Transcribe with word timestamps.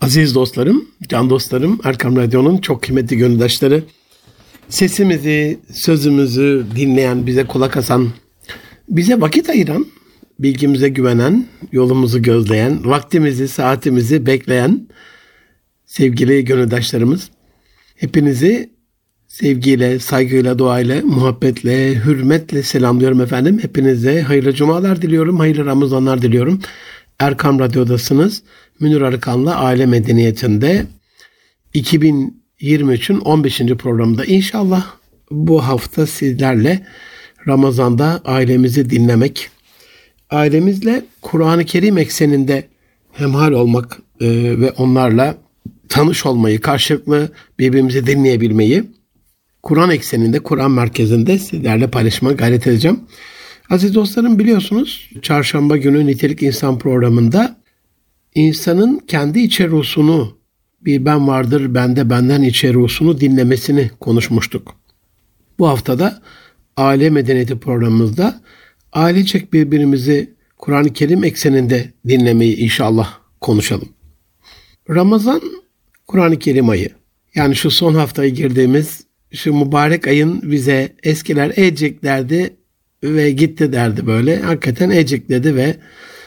Aziz 0.00 0.34
dostlarım, 0.34 0.84
can 1.08 1.30
dostlarım, 1.30 1.80
Erkam 1.84 2.16
Radyo'nun 2.16 2.58
çok 2.58 2.82
kıymetli 2.82 3.16
gönüldaşları, 3.16 3.82
sesimizi, 4.68 5.58
sözümüzü 5.72 6.66
dinleyen, 6.76 7.26
bize 7.26 7.46
kulak 7.46 7.76
asan, 7.76 8.08
bize 8.88 9.20
vakit 9.20 9.50
ayıran, 9.50 9.86
bilgimize 10.38 10.88
güvenen, 10.88 11.46
yolumuzu 11.72 12.22
gözleyen, 12.22 12.84
vaktimizi, 12.84 13.48
saatimizi 13.48 14.26
bekleyen 14.26 14.88
sevgili 15.86 16.44
gönüldaşlarımız, 16.44 17.30
hepinizi 17.96 18.70
sevgiyle, 19.28 19.98
saygıyla, 19.98 20.58
duayla, 20.58 21.02
muhabbetle, 21.02 21.94
hürmetle 21.94 22.62
selamlıyorum 22.62 23.20
efendim. 23.20 23.58
Hepinize 23.62 24.22
hayırlı 24.22 24.52
cumalar 24.54 25.02
diliyorum, 25.02 25.38
hayırlı 25.38 25.64
Ramazanlar 25.64 26.22
diliyorum. 26.22 26.60
Erkam 27.18 27.58
Radyo'dasınız. 27.58 28.42
Münir 28.80 29.00
Arıkan'la 29.00 29.56
Aile 29.56 29.86
Medeniyeti'nde 29.86 30.86
2023'ün 31.74 33.20
15. 33.20 33.58
programında 33.58 34.24
inşallah 34.24 34.86
bu 35.30 35.66
hafta 35.66 36.06
sizlerle 36.06 36.86
Ramazan'da 37.48 38.20
ailemizi 38.24 38.90
dinlemek, 38.90 39.50
ailemizle 40.30 41.04
Kur'an-ı 41.22 41.64
Kerim 41.64 41.98
ekseninde 41.98 42.68
hemhal 43.12 43.52
olmak 43.52 43.98
e, 44.20 44.26
ve 44.60 44.70
onlarla 44.70 45.36
tanış 45.88 46.26
olmayı, 46.26 46.60
karşılıklı 46.60 47.32
birbirimizi 47.58 48.06
dinleyebilmeyi 48.06 48.84
Kur'an 49.62 49.90
ekseninde, 49.90 50.40
Kur'an 50.40 50.70
merkezinde 50.70 51.38
sizlerle 51.38 51.90
paylaşma 51.90 52.32
gayret 52.32 52.66
edeceğim. 52.66 53.00
Aziz 53.70 53.94
dostlarım 53.94 54.38
biliyorsunuz 54.38 55.10
çarşamba 55.22 55.76
günü 55.76 56.06
Nitelik 56.06 56.42
İnsan 56.42 56.78
programında 56.78 57.63
insanın 58.34 58.98
kendi 58.98 59.40
içe 59.40 59.68
ruhsunu 59.68 60.38
bir 60.80 61.04
ben 61.04 61.28
vardır 61.28 61.74
bende 61.74 62.10
benden 62.10 62.42
içe 62.42 62.74
ruhsunu 62.74 63.20
dinlemesini 63.20 63.90
konuşmuştuk. 64.00 64.74
Bu 65.58 65.68
haftada 65.68 66.22
aile 66.76 67.10
medeniyeti 67.10 67.58
programımızda 67.58 68.40
ailecek 68.92 69.52
birbirimizi 69.52 70.34
Kur'an-ı 70.58 70.92
Kerim 70.92 71.24
ekseninde 71.24 71.92
dinlemeyi 72.08 72.56
inşallah 72.56 73.18
konuşalım. 73.40 73.88
Ramazan 74.90 75.40
Kur'an-ı 76.06 76.38
Kerim 76.38 76.68
ayı. 76.68 76.88
Yani 77.34 77.56
şu 77.56 77.70
son 77.70 77.94
haftayı 77.94 78.34
girdiğimiz 78.34 79.04
şu 79.32 79.54
mübarek 79.54 80.06
ayın 80.06 80.50
bize 80.50 80.92
eskiler 81.02 81.52
ecek 81.56 82.02
derdi 82.02 82.56
ve 83.02 83.30
gitti 83.30 83.72
derdi 83.72 84.06
böyle. 84.06 84.40
Hakikaten 84.40 84.90
ecek 84.90 85.28
dedi 85.28 85.56
ve 85.56 85.76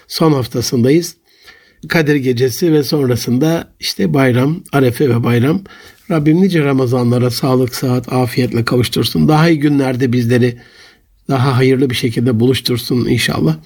son 0.07 0.31
haftasındayız. 0.31 1.17
Kadir 1.87 2.15
Gecesi 2.15 2.73
ve 2.73 2.83
sonrasında 2.83 3.73
işte 3.79 4.13
bayram, 4.13 4.63
Arefe 4.71 5.09
ve 5.09 5.23
bayram. 5.23 5.61
Rabbim 6.11 6.41
nice 6.41 6.63
Ramazanlara 6.63 7.29
sağlık, 7.29 7.75
sıhhat, 7.75 8.13
afiyetle 8.13 8.65
kavuştursun. 8.65 9.27
Daha 9.27 9.49
iyi 9.49 9.59
günlerde 9.59 10.13
bizleri 10.13 10.57
daha 11.29 11.57
hayırlı 11.57 11.89
bir 11.89 11.95
şekilde 11.95 12.39
buluştursun 12.39 13.05
inşallah. 13.05 13.57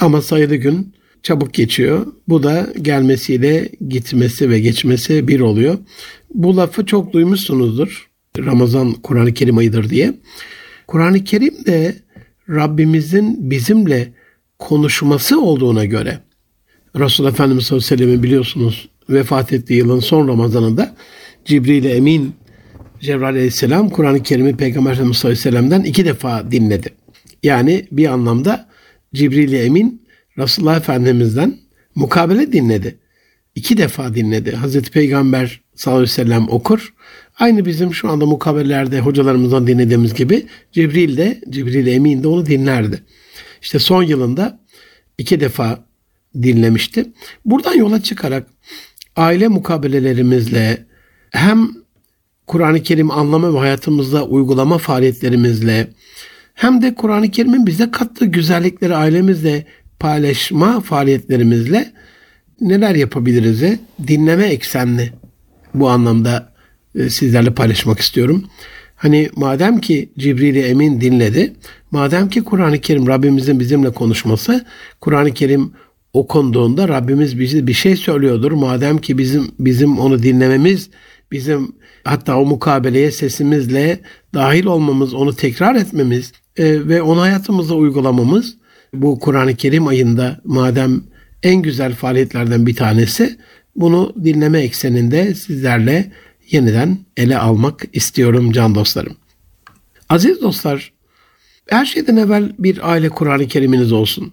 Ama 0.00 0.22
sayılı 0.22 0.56
gün 0.56 0.94
çabuk 1.22 1.54
geçiyor. 1.54 2.06
Bu 2.28 2.42
da 2.42 2.72
gelmesiyle 2.82 3.68
gitmesi 3.88 4.50
ve 4.50 4.60
geçmesi 4.60 5.28
bir 5.28 5.40
oluyor. 5.40 5.78
Bu 6.34 6.56
lafı 6.56 6.86
çok 6.86 7.12
duymuşsunuzdur. 7.12 8.08
Ramazan 8.38 8.92
Kur'an-ı 8.92 9.34
Kerim 9.34 9.58
ayıdır 9.58 9.90
diye. 9.90 10.14
Kur'an-ı 10.86 11.24
Kerim 11.24 11.66
de 11.66 11.96
Rabbimizin 12.48 13.50
bizimle 13.50 14.12
konuşması 14.58 15.40
olduğuna 15.40 15.84
göre 15.84 16.20
Resulullah 16.98 17.32
Efendimiz 17.32 17.66
sallallahu 17.66 17.86
aleyhi 17.86 18.00
ve 18.00 18.04
sellem'in 18.04 18.22
biliyorsunuz 18.22 18.88
vefat 19.08 19.52
ettiği 19.52 19.74
yılın 19.74 20.00
son 20.00 20.28
Ramazanında 20.28 20.96
Cibril 21.44 21.84
Emin 21.84 22.34
Cebrail 23.00 23.36
aleyhisselam 23.36 23.90
Kur'an-ı 23.90 24.22
Kerim'i 24.22 24.56
Peygamber 24.56 24.92
Efendimiz 24.92 25.18
sallallahu 25.18 25.40
aleyhi 25.40 25.56
ve 25.56 25.58
sellem'den 25.58 25.82
iki 25.90 26.04
defa 26.04 26.50
dinledi. 26.50 26.88
Yani 27.42 27.86
bir 27.92 28.06
anlamda 28.06 28.68
Cibril 29.14 29.52
Emin 29.52 30.02
Resulullah 30.38 30.76
Efendimiz'den 30.76 31.58
mukabele 31.94 32.52
dinledi. 32.52 32.98
İki 33.54 33.76
defa 33.76 34.14
dinledi. 34.14 34.56
Hazreti 34.56 34.90
Peygamber 34.90 35.60
sallallahu 35.74 35.98
aleyhi 35.98 36.12
ve 36.12 36.14
sellem 36.14 36.48
okur. 36.48 36.94
Aynı 37.38 37.64
bizim 37.64 37.94
şu 37.94 38.08
anda 38.10 38.26
mukabelelerde 38.26 39.00
hocalarımızdan 39.00 39.66
dinlediğimiz 39.66 40.14
gibi 40.14 40.46
Cibril 40.72 41.16
de, 41.16 41.40
Cibril 41.50 41.86
Emin 41.86 42.22
de 42.22 42.28
onu 42.28 42.46
dinlerdi. 42.46 43.02
İşte 43.62 43.78
son 43.78 44.02
yılında 44.02 44.60
iki 45.18 45.40
defa 45.40 45.84
dinlemişti. 46.42 47.12
Buradan 47.44 47.74
yola 47.74 48.02
çıkarak 48.02 48.46
aile 49.16 49.48
mukabelelerimizle 49.48 50.86
hem 51.30 51.70
Kur'an-ı 52.46 52.82
Kerim 52.82 53.10
anlama 53.10 53.54
ve 53.54 53.58
hayatımızda 53.58 54.24
uygulama 54.26 54.78
faaliyetlerimizle 54.78 55.88
hem 56.54 56.82
de 56.82 56.94
Kur'an-ı 56.94 57.30
Kerim'in 57.30 57.66
bize 57.66 57.90
kattığı 57.90 58.24
güzellikleri 58.24 58.96
ailemizle 58.96 59.66
paylaşma 59.98 60.80
faaliyetlerimizle 60.80 61.92
neler 62.60 62.94
yapabiliriz? 62.94 63.78
Dinleme 64.06 64.44
eksenli 64.44 65.12
bu 65.74 65.88
anlamda 65.88 66.52
e, 66.94 67.10
sizlerle 67.10 67.54
paylaşmak 67.54 68.00
istiyorum. 68.00 68.44
Hani 68.96 69.30
madem 69.36 69.80
ki 69.80 70.10
Cibril 70.18 70.56
Emin 70.56 71.00
dinledi, 71.00 71.52
madem 71.90 72.28
ki 72.28 72.44
Kur'an-ı 72.44 72.80
Kerim 72.80 73.06
Rabbimizin 73.06 73.60
bizimle 73.60 73.92
konuşması, 73.92 74.64
Kur'an-ı 75.00 75.34
Kerim 75.34 75.72
okunduğunda 76.14 76.88
Rabbimiz 76.88 77.38
bizi 77.38 77.66
bir 77.66 77.72
şey 77.72 77.96
söylüyordur. 77.96 78.52
Madem 78.52 78.98
ki 78.98 79.18
bizim 79.18 79.50
bizim 79.58 79.98
onu 79.98 80.22
dinlememiz, 80.22 80.90
bizim 81.32 81.72
hatta 82.04 82.38
o 82.38 82.46
mukabeleye 82.46 83.10
sesimizle 83.10 84.00
dahil 84.34 84.64
olmamız, 84.64 85.14
onu 85.14 85.36
tekrar 85.36 85.74
etmemiz 85.74 86.32
e, 86.56 86.88
ve 86.88 87.02
onu 87.02 87.20
hayatımızda 87.20 87.74
uygulamamız 87.74 88.56
bu 88.94 89.18
Kur'an-ı 89.18 89.54
Kerim 89.56 89.86
ayında 89.86 90.40
madem 90.44 91.02
en 91.42 91.62
güzel 91.62 91.94
faaliyetlerden 91.94 92.66
bir 92.66 92.76
tanesi 92.76 93.38
bunu 93.76 94.14
dinleme 94.24 94.60
ekseninde 94.60 95.34
sizlerle 95.34 96.12
yeniden 96.50 96.98
ele 97.16 97.38
almak 97.38 97.84
istiyorum 97.92 98.52
can 98.52 98.74
dostlarım. 98.74 99.16
Aziz 100.08 100.42
dostlar, 100.42 100.92
her 101.66 101.84
şeyden 101.84 102.16
evvel 102.16 102.52
bir 102.58 102.90
aile 102.90 103.08
Kur'an-ı 103.08 103.48
Kerim'iniz 103.48 103.92
olsun. 103.92 104.32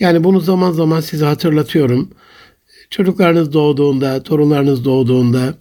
Yani 0.00 0.24
bunu 0.24 0.40
zaman 0.40 0.72
zaman 0.72 1.00
size 1.00 1.24
hatırlatıyorum. 1.24 2.10
Çocuklarınız 2.90 3.52
doğduğunda, 3.52 4.22
torunlarınız 4.22 4.84
doğduğunda 4.84 5.54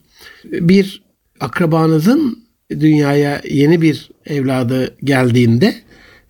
bir 0.43 1.03
akrabanızın 1.39 2.39
dünyaya 2.69 3.41
yeni 3.49 3.81
bir 3.81 4.09
evladı 4.25 4.95
geldiğinde 5.03 5.75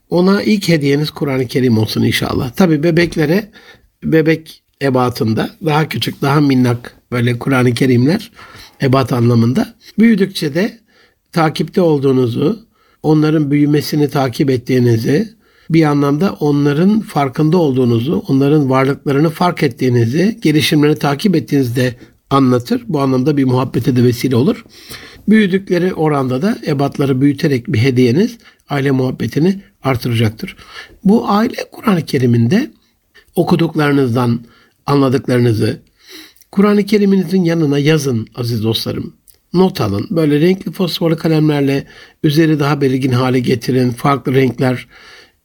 ona 0.09 0.43
ilk 0.43 0.69
hediyeniz 0.69 1.11
Kur'an-ı 1.11 1.47
Kerim 1.47 1.77
olsun 1.77 2.03
inşallah. 2.03 2.51
Tabi 2.51 2.83
bebeklere 2.83 3.51
bebek 4.03 4.63
ebatında 4.81 5.49
daha 5.65 5.89
küçük, 5.89 6.21
daha 6.21 6.41
minnak 6.41 6.95
böyle 7.11 7.39
Kur'an-ı 7.39 7.73
Kerimler 7.73 8.31
ebat 8.81 9.13
anlamında. 9.13 9.75
Büyüdükçe 9.99 10.53
de 10.53 10.79
takipte 11.31 11.81
olduğunuzu, 11.81 12.67
onların 13.03 13.51
büyümesini 13.51 14.09
takip 14.09 14.49
ettiğinizi, 14.49 15.36
bir 15.69 15.83
anlamda 15.83 16.33
onların 16.39 16.99
farkında 16.99 17.57
olduğunuzu, 17.57 18.23
onların 18.27 18.69
varlıklarını 18.69 19.29
fark 19.29 19.63
ettiğinizi, 19.63 20.39
gelişimlerini 20.41 20.95
takip 20.95 21.35
ettiğinizde 21.35 21.95
anlatır. 22.29 22.83
Bu 22.87 23.01
anlamda 23.01 23.37
bir 23.37 23.45
muhabbete 23.45 23.95
de 23.95 24.03
vesile 24.03 24.35
olur. 24.35 24.65
Büyüdükleri 25.29 25.93
oranda 25.93 26.41
da 26.41 26.57
ebatları 26.67 27.21
büyüterek 27.21 27.67
bir 27.67 27.79
hediyeniz 27.79 28.37
aile 28.69 28.91
muhabbetini 28.91 29.61
artıracaktır. 29.83 30.55
Bu 31.03 31.29
aile 31.29 31.55
Kur'an-ı 31.71 32.05
Kerim'inde 32.05 32.71
okuduklarınızdan 33.35 34.39
anladıklarınızı 34.85 35.79
Kur'an-ı 36.51 36.85
Kerim'inizin 36.85 37.43
yanına 37.43 37.79
yazın 37.79 38.27
aziz 38.35 38.63
dostlarım. 38.63 39.13
Not 39.53 39.81
alın. 39.81 40.07
Böyle 40.09 40.39
renkli 40.39 40.71
fosforlu 40.71 41.17
kalemlerle 41.17 41.87
üzeri 42.23 42.59
daha 42.59 42.81
belirgin 42.81 43.11
hale 43.11 43.39
getirin. 43.39 43.89
Farklı 43.89 44.33
renkler. 44.33 44.87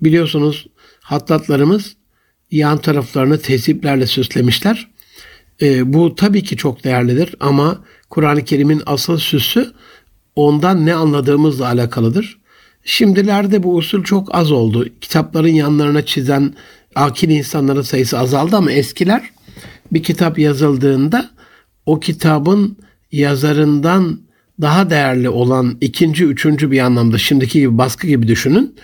Biliyorsunuz 0.02 0.66
hattatlarımız 1.00 1.96
yan 2.50 2.78
taraflarını 2.78 3.38
teziplerle 3.38 4.06
süslemişler. 4.06 4.90
E, 5.62 5.93
bu 5.93 6.14
tabii 6.14 6.43
ki 6.43 6.56
çok 6.56 6.84
değerlidir 6.84 7.34
ama 7.40 7.84
Kur'an-ı 8.10 8.44
Kerim'in 8.44 8.82
asıl 8.87 9.19
süsü 9.19 9.72
ondan 10.37 10.87
ne 10.87 10.94
anladığımızla 10.94 11.66
alakalıdır. 11.66 12.38
Şimdilerde 12.84 13.62
bu 13.62 13.76
usul 13.76 14.04
çok 14.04 14.34
az 14.34 14.52
oldu. 14.52 14.88
Kitapların 15.00 15.49
yanlarına 15.49 16.06
çizen 16.06 16.55
akil 16.94 17.31
insanların 17.31 17.82
sayısı 17.82 18.19
azaldı 18.19 18.56
ama 18.56 18.72
eskiler 18.72 19.31
bir 19.93 20.02
kitap 20.02 20.38
yazıldığında 20.38 21.31
o 21.87 22.00
kitabın 22.00 22.76
yazarından 23.12 24.20
daha 24.60 24.90
değerli 24.90 25.28
olan 25.28 25.76
ikinci, 25.81 26.25
üçüncü 26.25 26.70
bir 26.70 26.81
anlamda 26.81 27.19
şimdiki 27.19 27.60
gibi 27.60 27.78
baskı 27.78 28.06
gibi 28.06 28.28
düşünün. 28.28 28.75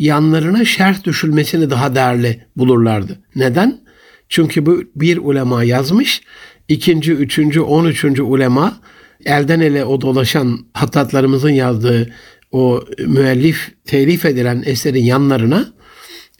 Yanlarına 0.00 0.64
şerh 0.64 1.04
düşülmesini 1.04 1.70
daha 1.70 1.94
değerli 1.94 2.46
bulurlardı. 2.56 3.18
Neden? 3.34 3.80
Çünkü 4.28 4.66
bu 4.66 4.82
bir 4.96 5.16
ulema 5.16 5.64
yazmış, 5.64 6.22
ikinci, 6.68 7.12
üçüncü, 7.12 7.60
on 7.60 7.84
üçüncü 7.84 8.22
ulema 8.22 8.80
elden 9.24 9.60
ele 9.60 9.84
o 9.84 10.00
dolaşan 10.00 10.58
hattatlarımızın 10.74 11.50
yazdığı 11.50 12.12
o 12.52 12.84
müellif, 13.06 13.74
telif 13.84 14.24
edilen 14.24 14.62
eserin 14.66 15.04
yanlarına 15.04 15.72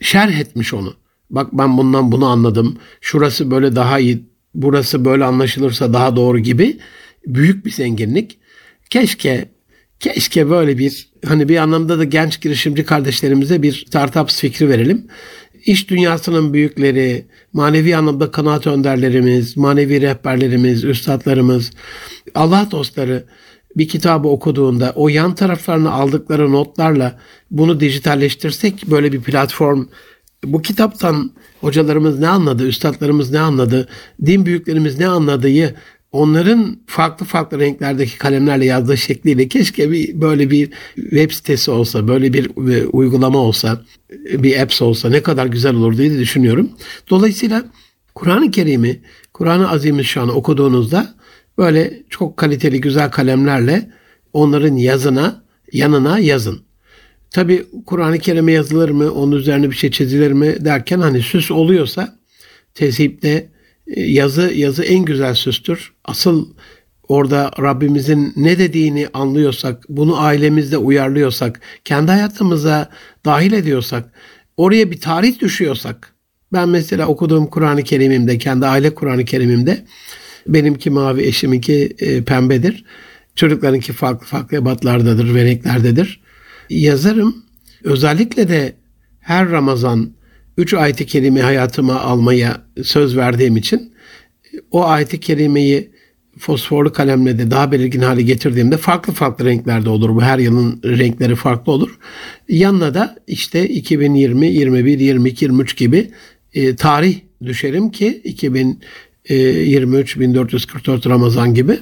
şerh 0.01 0.39
etmiş 0.39 0.73
onu. 0.73 0.93
Bak 1.29 1.49
ben 1.53 1.77
bundan 1.77 2.11
bunu 2.11 2.25
anladım. 2.25 2.77
Şurası 3.01 3.51
böyle 3.51 3.75
daha 3.75 3.99
iyi, 3.99 4.25
burası 4.55 5.05
böyle 5.05 5.23
anlaşılırsa 5.23 5.93
daha 5.93 6.15
doğru 6.15 6.39
gibi 6.39 6.79
büyük 7.27 7.65
bir 7.65 7.71
zenginlik. 7.71 8.39
Keşke 8.89 9.49
keşke 9.99 10.49
böyle 10.49 10.77
bir 10.77 11.10
hani 11.25 11.49
bir 11.49 11.57
anlamda 11.57 11.99
da 11.99 12.03
genç 12.03 12.41
girişimci 12.41 12.85
kardeşlerimize 12.85 13.61
bir 13.61 13.85
startups 13.87 14.39
fikri 14.39 14.69
verelim. 14.69 15.07
İş 15.65 15.89
dünyasının 15.89 16.53
büyükleri, 16.53 17.25
manevi 17.53 17.95
anlamda 17.95 18.31
kanaat 18.31 18.67
önderlerimiz, 18.67 19.57
manevi 19.57 20.01
rehberlerimiz, 20.01 20.83
üstadlarımız, 20.83 21.71
Allah 22.35 22.67
dostları 22.71 23.23
bir 23.75 23.87
kitabı 23.87 24.27
okuduğunda 24.27 24.93
o 24.95 25.09
yan 25.09 25.35
taraflarını 25.35 25.91
aldıkları 25.91 26.51
notlarla 26.51 27.19
bunu 27.51 27.79
dijitalleştirsek 27.79 28.83
böyle 28.87 29.11
bir 29.11 29.21
platform 29.21 29.85
bu 30.43 30.61
kitaptan 30.61 31.31
hocalarımız 31.61 32.19
ne 32.19 32.27
anladı, 32.27 32.67
üstadlarımız 32.67 33.31
ne 33.31 33.39
anladı, 33.39 33.87
din 34.25 34.45
büyüklerimiz 34.45 34.99
ne 34.99 35.07
anladığı 35.07 35.73
onların 36.11 36.77
farklı 36.87 37.25
farklı 37.25 37.59
renklerdeki 37.59 38.17
kalemlerle 38.17 38.65
yazdığı 38.65 38.97
şekliyle 38.97 39.47
keşke 39.47 39.91
bir 39.91 40.21
böyle 40.21 40.51
bir 40.51 40.69
web 40.95 41.31
sitesi 41.31 41.71
olsa, 41.71 42.07
böyle 42.07 42.33
bir 42.33 42.71
e, 42.73 42.85
uygulama 42.85 43.39
olsa, 43.39 43.81
bir 44.33 44.59
apps 44.59 44.81
olsa 44.81 45.09
ne 45.09 45.23
kadar 45.23 45.45
güzel 45.45 45.75
olur 45.75 45.97
diye 45.97 46.19
düşünüyorum. 46.19 46.69
Dolayısıyla 47.09 47.65
Kur'an-ı 48.15 48.51
Kerim'i, 48.51 49.01
Kur'an-ı 49.33 49.69
Azimüşşan'ı 49.69 50.31
okuduğunuzda 50.31 51.15
böyle 51.57 52.03
çok 52.09 52.37
kaliteli 52.37 52.81
güzel 52.81 53.11
kalemlerle 53.11 53.91
onların 54.33 54.75
yazına, 54.75 55.43
yanına 55.73 56.19
yazın. 56.19 56.61
Tabi 57.31 57.65
Kur'an-ı 57.85 58.19
Kerim'e 58.19 58.51
yazılır 58.51 58.89
mı, 58.89 59.11
onun 59.11 59.35
üzerine 59.35 59.71
bir 59.71 59.75
şey 59.75 59.91
çizilir 59.91 60.31
mi 60.31 60.65
derken 60.65 60.99
hani 60.99 61.21
süs 61.21 61.51
oluyorsa 61.51 62.19
tezhipte 62.73 63.49
yazı 63.87 64.53
yazı 64.53 64.83
en 64.83 65.05
güzel 65.05 65.33
süstür. 65.33 65.93
Asıl 66.05 66.47
orada 67.07 67.51
Rabbimizin 67.61 68.33
ne 68.35 68.59
dediğini 68.59 69.07
anlıyorsak, 69.13 69.83
bunu 69.89 70.19
ailemizde 70.19 70.77
uyarlıyorsak, 70.77 71.61
kendi 71.85 72.11
hayatımıza 72.11 72.89
dahil 73.25 73.53
ediyorsak, 73.53 74.11
oraya 74.57 74.91
bir 74.91 74.99
tarih 74.99 75.39
düşüyorsak, 75.39 76.13
ben 76.53 76.69
mesela 76.69 77.07
okuduğum 77.07 77.47
Kur'an-ı 77.47 77.83
Kerim'imde, 77.83 78.37
kendi 78.37 78.65
aile 78.65 78.95
Kur'an-ı 78.95 79.25
Kerim'imde 79.25 79.85
benimki 80.47 80.89
mavi, 80.89 81.21
eşiminki 81.21 81.95
e, 81.99 82.23
pembedir. 82.23 82.85
Çocuklarınki 83.35 83.93
farklı 83.93 84.27
farklı 84.27 84.57
ebatlardadır 84.57 85.35
ve 85.35 85.45
renklerdedir. 85.45 86.21
Yazarım. 86.69 87.45
Özellikle 87.83 88.49
de 88.49 88.75
her 89.19 89.49
Ramazan 89.49 90.11
üç 90.57 90.73
ayet-i 90.73 91.05
kerime 91.05 91.41
hayatıma 91.41 91.99
almaya 91.99 92.61
söz 92.83 93.17
verdiğim 93.17 93.57
için 93.57 93.93
o 94.71 94.85
ayet-i 94.85 95.19
kerimeyi 95.19 95.91
fosforlu 96.39 96.93
kalemle 96.93 97.39
de 97.39 97.51
daha 97.51 97.71
belirgin 97.71 98.01
hale 98.01 98.21
getirdiğimde 98.21 98.77
farklı 98.77 99.13
farklı 99.13 99.45
renklerde 99.45 99.89
olur. 99.89 100.15
Bu 100.15 100.21
her 100.21 100.39
yılın 100.39 100.81
renkleri 100.83 101.35
farklı 101.35 101.71
olur. 101.71 101.99
Yanına 102.49 102.93
da 102.93 103.15
işte 103.27 103.67
2020, 103.67 104.47
21, 104.47 104.99
22, 104.99 105.45
23 105.45 105.77
gibi 105.77 106.11
e, 106.53 106.75
tarih 106.75 107.19
düşerim 107.43 107.91
ki 107.91 108.21
2023 108.23 110.19
1444 110.19 111.07
Ramazan 111.07 111.53
gibi 111.53 111.79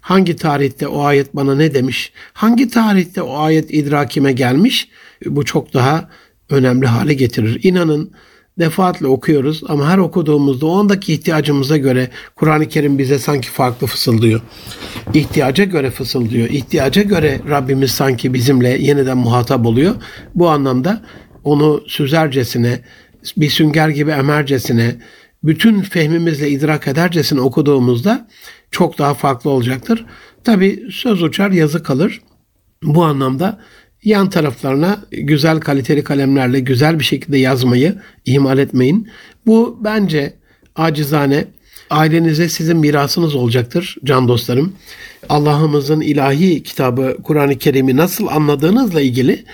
hangi 0.00 0.36
tarihte 0.36 0.88
o 0.88 1.02
ayet 1.02 1.36
bana 1.36 1.54
ne 1.54 1.74
demiş? 1.74 2.12
Hangi 2.32 2.68
tarihte 2.68 3.22
o 3.22 3.38
ayet 3.38 3.74
idrakime 3.74 4.32
gelmiş? 4.32 4.88
Bu 5.26 5.44
çok 5.44 5.74
daha 5.74 6.10
önemli 6.52 6.86
hale 6.86 7.14
getirir. 7.14 7.60
İnanın 7.62 8.12
defaatle 8.58 9.06
okuyoruz 9.06 9.62
ama 9.68 9.88
her 9.88 9.98
okuduğumuzda 9.98 10.66
o 10.66 10.78
andaki 10.78 11.12
ihtiyacımıza 11.12 11.76
göre 11.76 12.10
Kur'an-ı 12.36 12.68
Kerim 12.68 12.98
bize 12.98 13.18
sanki 13.18 13.50
farklı 13.50 13.86
fısıldıyor. 13.86 14.40
İhtiyaca 15.14 15.64
göre 15.64 15.90
fısıldıyor. 15.90 16.48
İhtiyaca 16.48 17.02
göre 17.02 17.40
Rabbimiz 17.48 17.90
sanki 17.90 18.34
bizimle 18.34 18.68
yeniden 18.68 19.16
muhatap 19.16 19.66
oluyor. 19.66 19.94
Bu 20.34 20.48
anlamda 20.50 21.02
onu 21.44 21.82
süzercesine, 21.86 22.80
bir 23.36 23.50
sünger 23.50 23.88
gibi 23.88 24.10
emercesine, 24.10 24.96
bütün 25.44 25.80
fehmimizle 25.80 26.50
idrak 26.50 26.88
edercesine 26.88 27.40
okuduğumuzda 27.40 28.28
çok 28.70 28.98
daha 28.98 29.14
farklı 29.14 29.50
olacaktır. 29.50 30.06
Tabi 30.44 30.84
söz 30.90 31.22
uçar 31.22 31.50
yazı 31.50 31.82
kalır. 31.82 32.20
Bu 32.82 33.04
anlamda 33.04 33.60
yan 34.04 34.30
taraflarına 34.30 35.00
güzel 35.10 35.60
kaliteli 35.60 36.04
kalemlerle 36.04 36.60
güzel 36.60 36.98
bir 36.98 37.04
şekilde 37.04 37.38
yazmayı 37.38 37.94
ihmal 38.26 38.58
etmeyin. 38.58 39.08
Bu 39.46 39.78
bence 39.84 40.32
acizane 40.76 41.44
ailenize 41.90 42.48
sizin 42.48 42.76
mirasınız 42.76 43.34
olacaktır 43.34 43.96
can 44.04 44.28
dostlarım. 44.28 44.72
Allah'ımızın 45.28 46.00
ilahi 46.00 46.62
kitabı 46.62 47.16
Kur'an-ı 47.22 47.58
Kerim'i 47.58 47.96
nasıl 47.96 48.26
anladığınızla 48.26 49.00
ilgili 49.00 49.44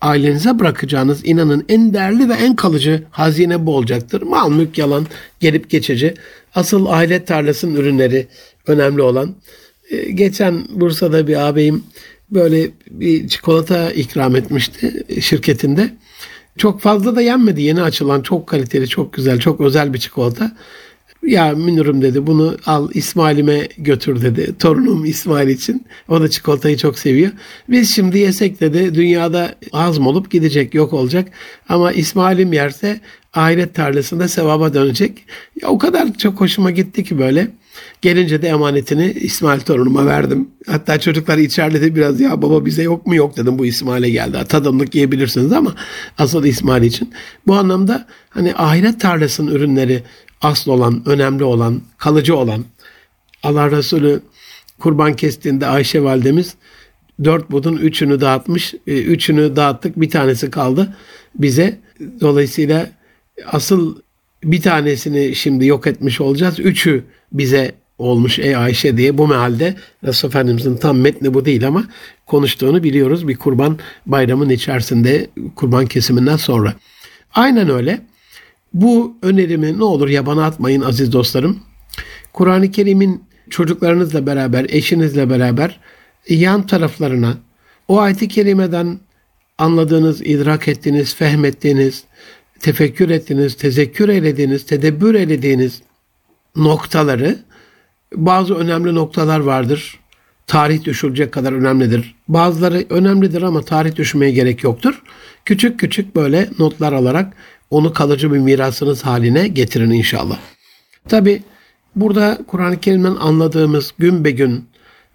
ailenize 0.00 0.58
bırakacağınız 0.58 1.20
inanın 1.24 1.64
en 1.68 1.94
değerli 1.94 2.28
ve 2.28 2.34
en 2.34 2.56
kalıcı 2.56 3.02
hazine 3.10 3.66
bu 3.66 3.76
olacaktır. 3.76 4.22
Mal 4.22 4.50
mülk 4.50 4.78
yalan 4.78 5.06
gelip 5.40 5.70
geçici. 5.70 6.14
Asıl 6.54 6.86
aile 6.86 7.24
tarlasının 7.24 7.74
ürünleri 7.74 8.26
önemli 8.66 9.02
olan. 9.02 9.34
Ee, 9.90 10.10
geçen 10.10 10.64
Bursa'da 10.70 11.26
bir 11.26 11.48
ağabeyim 11.48 11.84
böyle 12.30 12.70
bir 12.90 13.28
çikolata 13.28 13.90
ikram 13.90 14.36
etmişti 14.36 15.04
şirketinde. 15.20 15.90
Çok 16.58 16.80
fazla 16.80 17.16
da 17.16 17.22
yenmedi. 17.22 17.62
Yeni 17.62 17.82
açılan 17.82 18.22
çok 18.22 18.46
kaliteli, 18.46 18.88
çok 18.88 19.12
güzel, 19.12 19.38
çok 19.38 19.60
özel 19.60 19.94
bir 19.94 19.98
çikolata. 19.98 20.52
Ya 21.22 21.52
Münir'im 21.52 22.02
dedi 22.02 22.26
bunu 22.26 22.56
al 22.66 22.88
İsmail'ime 22.94 23.68
götür 23.78 24.22
dedi. 24.22 24.54
Torunum 24.58 25.04
İsmail 25.04 25.48
için. 25.48 25.86
O 26.08 26.20
da 26.20 26.30
çikolatayı 26.30 26.76
çok 26.76 26.98
seviyor. 26.98 27.32
Biz 27.68 27.94
şimdi 27.94 28.18
yesek 28.18 28.60
dedi 28.60 28.94
dünyada 28.94 29.54
hazm 29.72 30.06
olup 30.06 30.30
gidecek 30.30 30.74
yok 30.74 30.92
olacak. 30.92 31.28
Ama 31.68 31.92
İsmail'im 31.92 32.52
yerse 32.52 33.00
ahiret 33.32 33.74
tarlasında 33.74 34.28
sevaba 34.28 34.74
dönecek. 34.74 35.24
Ya 35.62 35.68
o 35.68 35.78
kadar 35.78 36.12
çok 36.18 36.40
hoşuma 36.40 36.70
gitti 36.70 37.04
ki 37.04 37.18
böyle. 37.18 37.48
Gelince 38.02 38.42
de 38.42 38.48
emanetini 38.48 39.12
İsmail 39.12 39.60
torunuma 39.60 40.06
verdim. 40.06 40.48
Hatta 40.66 41.00
çocuklar 41.00 41.38
içeride 41.38 41.94
biraz 41.94 42.20
ya 42.20 42.42
baba 42.42 42.64
bize 42.64 42.82
yok 42.82 43.06
mu 43.06 43.14
yok 43.14 43.36
dedim 43.36 43.58
bu 43.58 43.66
İsmail'e 43.66 44.10
geldi. 44.10 44.38
Tadımlık 44.48 44.94
yiyebilirsiniz 44.94 45.52
ama 45.52 45.74
asıl 46.18 46.44
İsmail 46.44 46.82
için. 46.82 47.12
Bu 47.46 47.54
anlamda 47.54 48.06
hani 48.30 48.54
ahiret 48.54 49.00
tarlasının 49.00 49.50
ürünleri 49.50 50.02
asıl 50.42 50.70
olan, 50.70 51.02
önemli 51.06 51.44
olan, 51.44 51.82
kalıcı 51.98 52.36
olan 52.36 52.64
Allah 53.42 53.70
Resulü 53.70 54.20
kurban 54.78 55.16
kestiğinde 55.16 55.66
Ayşe 55.66 56.02
validemiz 56.02 56.54
dört 57.24 57.50
budun 57.50 57.76
üçünü 57.76 58.20
dağıtmış. 58.20 58.74
E, 58.86 59.02
üçünü 59.02 59.56
dağıttık 59.56 60.00
bir 60.00 60.10
tanesi 60.10 60.50
kaldı 60.50 60.96
bize. 61.34 61.80
Dolayısıyla 62.20 62.90
asıl 63.46 63.96
bir 64.44 64.62
tanesini 64.62 65.34
şimdi 65.34 65.66
yok 65.66 65.86
etmiş 65.86 66.20
olacağız. 66.20 66.60
Üçü 66.60 67.04
bize 67.32 67.74
olmuş 67.98 68.38
ey 68.38 68.56
Ayşe 68.56 68.96
diye 68.96 69.18
bu 69.18 69.28
mealde 69.28 69.76
Resul 70.04 70.28
Efendimizin 70.28 70.76
tam 70.76 70.98
metni 70.98 71.34
bu 71.34 71.44
değil 71.44 71.66
ama 71.66 71.84
konuştuğunu 72.26 72.82
biliyoruz 72.82 73.28
bir 73.28 73.36
kurban 73.36 73.78
bayramın 74.06 74.48
içerisinde 74.48 75.26
kurban 75.56 75.86
kesiminden 75.86 76.36
sonra. 76.36 76.74
Aynen 77.34 77.70
öyle. 77.70 78.00
Bu 78.74 79.16
önerimi 79.22 79.78
ne 79.78 79.84
olur 79.84 80.08
yabana 80.08 80.44
atmayın 80.44 80.80
aziz 80.80 81.12
dostlarım. 81.12 81.60
Kur'an-ı 82.32 82.70
Kerim'in 82.70 83.24
çocuklarınızla 83.50 84.26
beraber, 84.26 84.66
eşinizle 84.68 85.30
beraber 85.30 85.80
yan 86.28 86.66
taraflarına 86.66 87.38
o 87.88 87.98
ayet-i 87.98 88.28
kerimeden 88.28 88.98
anladığınız, 89.58 90.20
idrak 90.20 90.68
ettiğiniz, 90.68 91.14
fehmettiğiniz, 91.14 92.04
tefekkür 92.60 93.10
ettiğiniz, 93.10 93.56
tezekkür 93.56 94.08
eylediğiniz, 94.08 94.66
tedebbür 94.66 95.14
eylediğiniz 95.14 95.82
noktaları 96.56 97.38
bazı 98.14 98.54
önemli 98.54 98.94
noktalar 98.94 99.40
vardır. 99.40 100.00
Tarih 100.46 100.84
düşülecek 100.84 101.32
kadar 101.32 101.52
önemlidir. 101.52 102.14
Bazıları 102.28 102.84
önemlidir 102.90 103.42
ama 103.42 103.62
tarih 103.62 103.96
düşmeye 103.96 104.32
gerek 104.32 104.64
yoktur. 104.64 105.02
Küçük 105.44 105.80
küçük 105.80 106.16
böyle 106.16 106.48
notlar 106.58 106.92
alarak 106.92 107.32
onu 107.70 107.92
kalıcı 107.92 108.32
bir 108.32 108.38
mirasınız 108.38 109.02
haline 109.02 109.48
getirin 109.48 109.90
inşallah. 109.90 110.38
Tabi 111.08 111.42
burada 111.96 112.38
Kur'an-ı 112.46 112.80
Kerim'den 112.80 113.16
anladığımız 113.20 113.94
gün 113.98 114.24
be 114.24 114.30
gün 114.30 114.64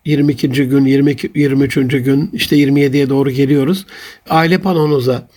22. 0.05 0.49
gün, 0.49 0.85
22, 0.85 1.31
23. 1.35 1.75
gün, 1.75 2.29
işte 2.33 2.55
27'ye 2.55 3.09
doğru 3.09 3.31
geliyoruz. 3.31 3.85
Aile 4.29 4.57
panonuza 4.57 5.27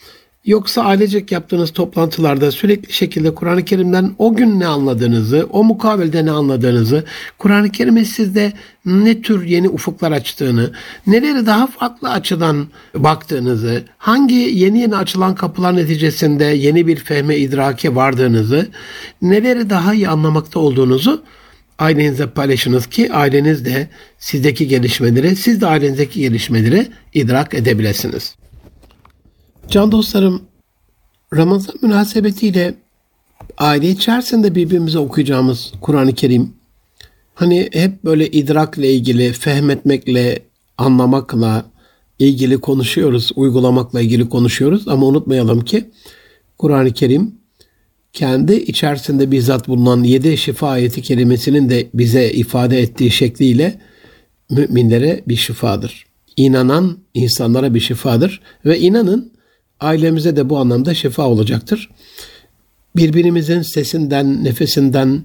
Yoksa 0.47 0.83
ailecek 0.83 1.33
yaptığınız 1.33 1.73
toplantılarda 1.73 2.51
sürekli 2.51 2.93
şekilde 2.93 3.35
Kur'an-ı 3.35 3.65
Kerim'den 3.65 4.11
o 4.19 4.35
gün 4.35 4.61
ne 4.61 4.67
anladığınızı, 4.67 5.49
o 5.51 5.65
mukavelde 5.65 6.27
ne 6.27 6.31
anladığınızı, 6.31 7.05
Kur'an-ı 7.39 7.71
Kerim'in 7.71 8.05
sizde 8.05 8.53
ne 8.85 9.23
tür 9.23 9.45
yeni 9.45 9.69
ufuklar 9.69 10.13
açtığını, 10.13 10.73
neleri 11.07 11.47
daha 11.47 11.67
farklı 11.67 12.11
açıdan 12.11 12.67
baktığınızı, 12.95 13.83
hangi 13.99 14.35
yeni 14.35 14.81
yeni 14.81 14.97
açılan 14.97 15.35
kapılar 15.35 15.77
neticesinde 15.77 16.45
yeni 16.45 16.87
bir 16.87 16.97
fehme 16.97 17.37
idrake 17.37 17.95
vardığınızı, 17.95 18.69
neleri 19.23 19.71
daha 19.71 19.95
iyi 19.95 20.09
anlamakta 20.09 20.61
olduğunuzu 20.61 21.23
ailenize 21.79 22.27
paylaşınız 22.27 22.87
ki 22.87 23.13
aileniz 23.13 23.65
de 23.65 23.89
sizdeki 24.19 24.69
gelişmeleri, 24.69 25.37
siz 25.37 25.61
de 25.61 25.67
ailenizdeki 25.67 26.21
gelişmeleri 26.21 26.89
idrak 27.15 27.55
edebilirsiniz. 27.55 28.35
Can 29.69 29.93
dostlarım, 29.93 30.43
Ramazan 31.35 31.75
münasebetiyle 31.83 32.75
aile 33.59 33.91
içerisinde 33.91 34.55
birbirimize 34.55 34.99
okuyacağımız 34.99 35.73
Kur'an-ı 35.81 36.15
Kerim 36.15 36.53
hani 37.35 37.69
hep 37.73 38.05
böyle 38.05 38.31
idrakle 38.31 38.93
ilgili, 38.93 39.33
fehmetmekle, 39.33 40.43
anlamakla 40.79 41.65
ilgili 42.19 42.59
konuşuyoruz, 42.59 43.33
uygulamakla 43.37 44.01
ilgili 44.01 44.29
konuşuyoruz 44.29 44.89
ama 44.89 45.07
unutmayalım 45.07 45.61
ki 45.65 45.91
Kur'an-ı 46.59 46.93
Kerim 46.93 47.35
kendi 48.13 48.55
içerisinde 48.55 49.31
bizzat 49.31 49.69
bulunan 49.69 50.03
yedi 50.03 50.37
şifa 50.37 50.69
ayeti 50.69 51.03
kelimesinin 51.03 51.69
de 51.69 51.89
bize 51.95 52.31
ifade 52.31 52.81
ettiği 52.81 53.11
şekliyle 53.11 53.81
müminlere 54.51 55.23
bir 55.29 55.37
şifadır. 55.37 56.07
İnanan 56.37 56.99
insanlara 57.15 57.75
bir 57.75 57.81
şifadır 57.81 58.41
ve 58.65 58.79
inanın 58.81 59.34
ailemize 59.81 60.37
de 60.37 60.51
bu 60.51 60.59
anlamda 60.59 60.95
şifa 60.95 61.29
olacaktır. 61.29 61.91
Birbirimizin 62.97 63.63
sesinden, 63.63 64.45
nefesinden, 64.45 65.23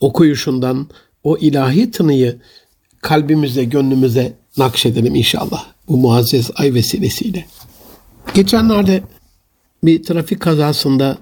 okuyuşundan 0.00 0.88
o 1.24 1.36
ilahi 1.36 1.90
tınıyı 1.90 2.40
kalbimize, 3.00 3.64
gönlümüze 3.64 4.32
nakşedelim 4.56 5.14
inşallah. 5.14 5.64
Bu 5.88 5.96
muazzez 5.96 6.50
ay 6.54 6.74
vesilesiyle. 6.74 7.46
Geçenlerde 8.34 9.02
bir 9.84 10.02
trafik 10.02 10.40
kazasında 10.40 11.18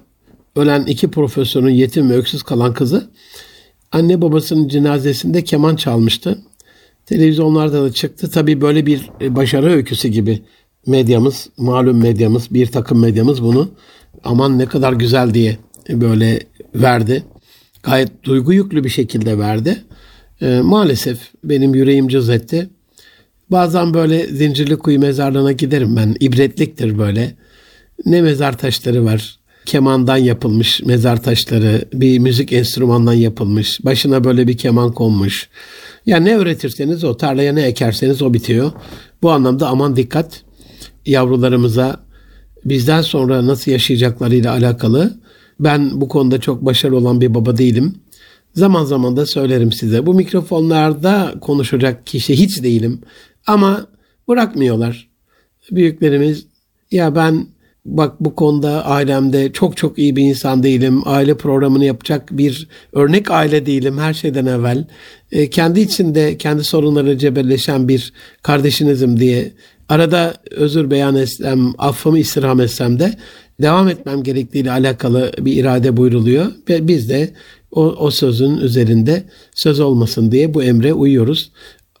ölen 0.55 0.85
iki 0.85 1.11
profesörün 1.11 1.73
yetim 1.73 2.09
ve 2.09 2.13
öksüz 2.13 2.43
kalan 2.43 2.73
kızı 2.73 3.09
anne 3.91 4.21
babasının 4.21 4.67
cenazesinde 4.67 5.43
keman 5.43 5.75
çalmıştı. 5.75 6.41
Televizyonlarda 7.05 7.83
da 7.83 7.93
çıktı. 7.93 8.31
Tabii 8.31 8.61
böyle 8.61 8.85
bir 8.85 9.09
başarı 9.21 9.71
öyküsü 9.71 10.07
gibi 10.07 10.41
medyamız, 10.87 11.49
malum 11.57 12.01
medyamız, 12.01 12.53
bir 12.53 12.67
takım 12.67 12.99
medyamız 12.99 13.43
bunu 13.43 13.69
aman 14.23 14.59
ne 14.59 14.65
kadar 14.65 14.93
güzel 14.93 15.33
diye 15.33 15.57
böyle 15.89 16.39
verdi. 16.75 17.23
Gayet 17.83 18.23
duygu 18.23 18.53
yüklü 18.53 18.83
bir 18.83 18.89
şekilde 18.89 19.39
verdi. 19.39 19.83
E, 20.41 20.59
maalesef 20.63 21.19
benim 21.43 21.75
yüreğim 21.75 22.07
cız 22.07 22.29
etti. 22.29 22.69
Bazen 23.51 23.93
böyle 23.93 24.27
zincirli 24.27 24.77
kuyu 24.77 24.99
mezarlığına 24.99 25.51
giderim 25.51 25.95
ben. 25.95 26.15
İbretliktir 26.19 26.97
böyle. 26.97 27.35
Ne 28.05 28.21
mezar 28.21 28.57
taşları 28.57 29.05
var. 29.05 29.39
Kemandan 29.65 30.17
yapılmış 30.17 30.81
mezar 30.81 31.23
taşları, 31.23 31.85
bir 31.93 32.19
müzik 32.19 32.53
enstrümandan 32.53 33.13
yapılmış. 33.13 33.85
Başına 33.85 34.23
böyle 34.23 34.47
bir 34.47 34.57
keman 34.57 34.91
konmuş. 34.91 35.49
Ya 36.05 36.17
ne 36.17 36.37
öğretirseniz 36.37 37.03
o, 37.03 37.17
tarlaya 37.17 37.53
ne 37.53 37.61
ekerseniz 37.61 38.21
o 38.21 38.33
bitiyor. 38.33 38.71
Bu 39.21 39.31
anlamda 39.31 39.67
aman 39.67 39.95
dikkat 39.95 40.43
yavrularımıza 41.05 41.99
bizden 42.65 43.01
sonra 43.01 43.47
nasıl 43.47 43.71
yaşayacaklarıyla 43.71 44.51
alakalı 44.51 45.19
ben 45.59 46.01
bu 46.01 46.07
konuda 46.07 46.41
çok 46.41 46.65
başarılı 46.65 46.97
olan 46.97 47.21
bir 47.21 47.33
baba 47.33 47.57
değilim. 47.57 47.95
Zaman 48.55 48.85
zaman 48.85 49.17
da 49.17 49.25
söylerim 49.25 49.71
size. 49.71 50.05
Bu 50.05 50.13
mikrofonlarda 50.13 51.33
konuşacak 51.41 52.07
kişi 52.07 52.39
hiç 52.39 52.63
değilim. 52.63 53.01
Ama 53.47 53.87
bırakmıyorlar. 54.27 55.09
Büyüklerimiz 55.71 56.45
ya 56.91 57.15
ben 57.15 57.47
bak 57.85 58.15
bu 58.19 58.35
konuda 58.35 58.85
ailemde 58.85 59.51
çok 59.51 59.77
çok 59.77 59.99
iyi 59.99 60.15
bir 60.15 60.23
insan 60.23 60.63
değilim. 60.63 61.01
Aile 61.05 61.37
programını 61.37 61.85
yapacak 61.85 62.29
bir 62.31 62.67
örnek 62.93 63.31
aile 63.31 63.65
değilim 63.65 63.97
her 63.97 64.13
şeyden 64.13 64.45
evvel. 64.45 64.87
E, 65.31 65.49
kendi 65.49 65.79
içinde 65.79 66.37
kendi 66.37 66.63
sorunları 66.63 67.17
cebelleşen 67.17 67.87
bir 67.87 68.13
kardeşinizim 68.41 69.19
diye 69.19 69.51
arada 69.89 70.33
özür 70.51 70.91
beyan 70.91 71.15
etsem, 71.15 71.73
affımı 71.77 72.19
istirham 72.19 72.61
etsem 72.61 72.99
de 72.99 73.13
devam 73.61 73.89
etmem 73.89 74.23
gerektiğiyle 74.23 74.71
alakalı 74.71 75.31
bir 75.39 75.55
irade 75.55 75.97
buyruluyor. 75.97 76.45
Ve 76.69 76.87
biz 76.87 77.09
de 77.09 77.33
o, 77.71 77.83
o 77.85 78.11
sözün 78.11 78.57
üzerinde 78.57 79.23
söz 79.55 79.79
olmasın 79.79 80.31
diye 80.31 80.53
bu 80.53 80.63
emre 80.63 80.93
uyuyoruz. 80.93 81.51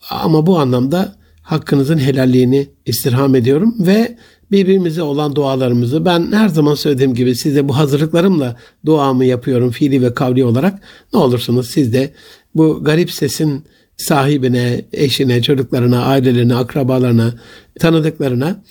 Ama 0.09 0.45
bu 0.45 0.59
anlamda 0.59 1.15
hakkınızın 1.41 1.97
helalliğini 1.97 2.67
istirham 2.85 3.35
ediyorum 3.35 3.75
ve 3.79 4.17
birbirimize 4.51 5.01
olan 5.01 5.35
dualarımızı 5.35 6.05
ben 6.05 6.31
her 6.31 6.47
zaman 6.47 6.75
söylediğim 6.75 7.13
gibi 7.13 7.35
size 7.35 7.69
bu 7.69 7.77
hazırlıklarımla 7.77 8.55
duamı 8.85 9.25
yapıyorum 9.25 9.71
fiili 9.71 10.01
ve 10.01 10.13
kavli 10.13 10.45
olarak. 10.45 10.81
Ne 11.13 11.19
olursunuz 11.19 11.69
siz 11.69 11.93
de 11.93 12.13
bu 12.55 12.83
garip 12.83 13.11
sesin 13.11 13.63
sahibine, 13.97 14.81
eşine, 14.93 15.41
çocuklarına, 15.41 16.03
ailelerine, 16.05 16.55
akrabalarına, 16.55 17.33
tanıdıklarına 17.79 18.63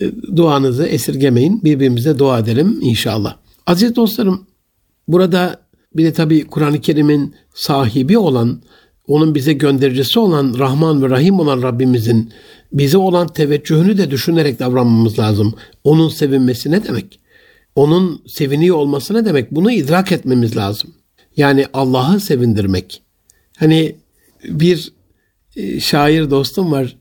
e, 0.00 0.12
duanızı 0.36 0.86
esirgemeyin. 0.86 1.64
Birbirimize 1.64 2.18
dua 2.18 2.38
edelim 2.38 2.78
inşallah. 2.82 3.36
Aziz 3.66 3.96
dostlarım 3.96 4.46
burada 5.08 5.60
bir 5.96 6.04
de 6.04 6.12
tabi 6.12 6.44
Kur'an-ı 6.44 6.80
Kerim'in 6.80 7.34
sahibi 7.54 8.18
olan, 8.18 8.62
onun 9.06 9.34
bize 9.34 9.52
göndericisi 9.52 10.18
olan 10.18 10.54
Rahman 10.58 11.02
ve 11.02 11.10
Rahim 11.10 11.40
olan 11.40 11.62
Rabbimizin 11.62 12.32
bize 12.72 12.98
olan 12.98 13.28
teveccühünü 13.28 13.98
de 13.98 14.10
düşünerek 14.10 14.58
davranmamız 14.58 15.18
lazım. 15.18 15.54
Onun 15.84 16.08
sevinmesi 16.08 16.70
ne 16.70 16.84
demek? 16.84 17.20
Onun 17.76 18.22
seviniyor 18.26 18.76
olması 18.76 19.14
ne 19.14 19.24
demek? 19.24 19.50
Bunu 19.50 19.70
idrak 19.72 20.12
etmemiz 20.12 20.56
lazım. 20.56 20.94
Yani 21.36 21.66
Allah'ı 21.72 22.20
sevindirmek. 22.20 23.02
Hani 23.56 23.96
bir 24.44 24.92
e, 25.56 25.80
şair 25.80 26.30
dostum 26.30 26.72
var. 26.72 26.96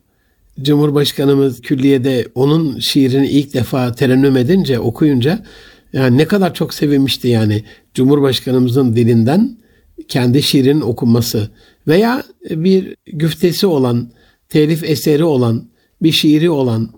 Cumhurbaşkanımız 0.61 1.61
külliyede 1.61 2.27
onun 2.35 2.79
şiirini 2.79 3.27
ilk 3.27 3.53
defa 3.53 3.91
terennüm 3.91 4.37
edince, 4.37 4.79
okuyunca 4.79 5.45
yani 5.93 6.17
ne 6.17 6.25
kadar 6.25 6.53
çok 6.53 6.73
sevinmişti 6.73 7.27
yani 7.27 7.63
Cumhurbaşkanımızın 7.93 8.95
dilinden 8.95 9.57
kendi 10.07 10.43
şiirin 10.43 10.81
okunması 10.81 11.49
veya 11.87 12.23
bir 12.49 12.95
güftesi 13.13 13.67
olan, 13.67 14.11
telif 14.49 14.83
eseri 14.83 15.23
olan, 15.23 15.69
bir 16.01 16.11
şiiri 16.11 16.49
olan, 16.49 16.89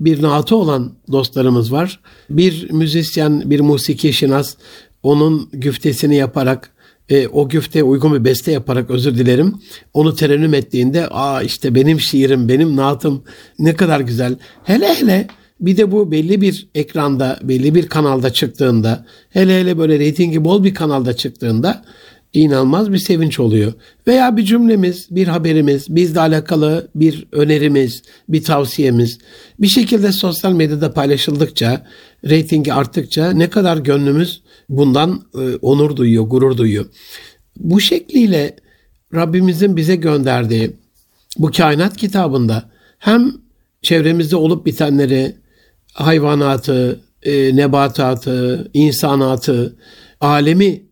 bir 0.00 0.22
naatı 0.22 0.56
olan 0.56 0.92
dostlarımız 1.12 1.72
var. 1.72 2.00
Bir 2.30 2.70
müzisyen, 2.70 3.50
bir 3.50 3.60
musiki 3.60 4.12
şinas 4.12 4.54
onun 5.02 5.48
güftesini 5.52 6.16
yaparak 6.16 6.70
e, 7.08 7.28
o 7.28 7.48
güfteye 7.48 7.82
uygun 7.82 8.14
bir 8.14 8.24
beste 8.24 8.52
yaparak 8.52 8.90
özür 8.90 9.14
dilerim. 9.14 9.54
Onu 9.94 10.14
terennüm 10.14 10.54
ettiğinde 10.54 11.08
aa 11.08 11.42
işte 11.42 11.74
benim 11.74 12.00
şiirim, 12.00 12.48
benim 12.48 12.76
naatım 12.76 13.22
ne 13.58 13.76
kadar 13.76 14.00
güzel. 14.00 14.36
Hele 14.64 14.94
hele 14.94 15.26
bir 15.60 15.76
de 15.76 15.92
bu 15.92 16.10
belli 16.10 16.40
bir 16.40 16.68
ekranda, 16.74 17.38
belli 17.42 17.74
bir 17.74 17.88
kanalda 17.88 18.32
çıktığında, 18.32 19.06
hele 19.30 19.60
hele 19.60 19.78
böyle 19.78 19.98
reytingi 19.98 20.44
bol 20.44 20.64
bir 20.64 20.74
kanalda 20.74 21.16
çıktığında 21.16 21.84
inanılmaz 22.32 22.92
bir 22.92 22.98
sevinç 22.98 23.40
oluyor. 23.40 23.72
Veya 24.06 24.36
bir 24.36 24.44
cümlemiz, 24.44 25.06
bir 25.10 25.28
haberimiz, 25.28 25.86
bizle 25.96 26.20
alakalı 26.20 26.88
bir 26.94 27.26
önerimiz, 27.32 28.02
bir 28.28 28.42
tavsiyemiz 28.42 29.18
bir 29.60 29.68
şekilde 29.68 30.12
sosyal 30.12 30.52
medyada 30.52 30.92
paylaşıldıkça, 30.92 31.86
reytingi 32.28 32.72
arttıkça 32.72 33.30
ne 33.30 33.50
kadar 33.50 33.76
gönlümüz 33.76 34.42
bundan 34.68 35.22
e, 35.34 35.56
onur 35.56 35.96
duyuyor, 35.96 36.24
gurur 36.24 36.56
duyuyor. 36.56 36.86
Bu 37.56 37.80
şekliyle 37.80 38.56
Rabbimizin 39.14 39.76
bize 39.76 39.96
gönderdiği 39.96 40.76
bu 41.38 41.50
kainat 41.50 41.96
kitabında 41.96 42.70
hem 42.98 43.32
çevremizde 43.82 44.36
olup 44.36 44.66
bitenleri, 44.66 45.36
hayvanatı, 45.92 47.00
e, 47.22 47.56
nebatatı, 47.56 48.70
insanatı, 48.74 49.76
alemi 50.20 50.82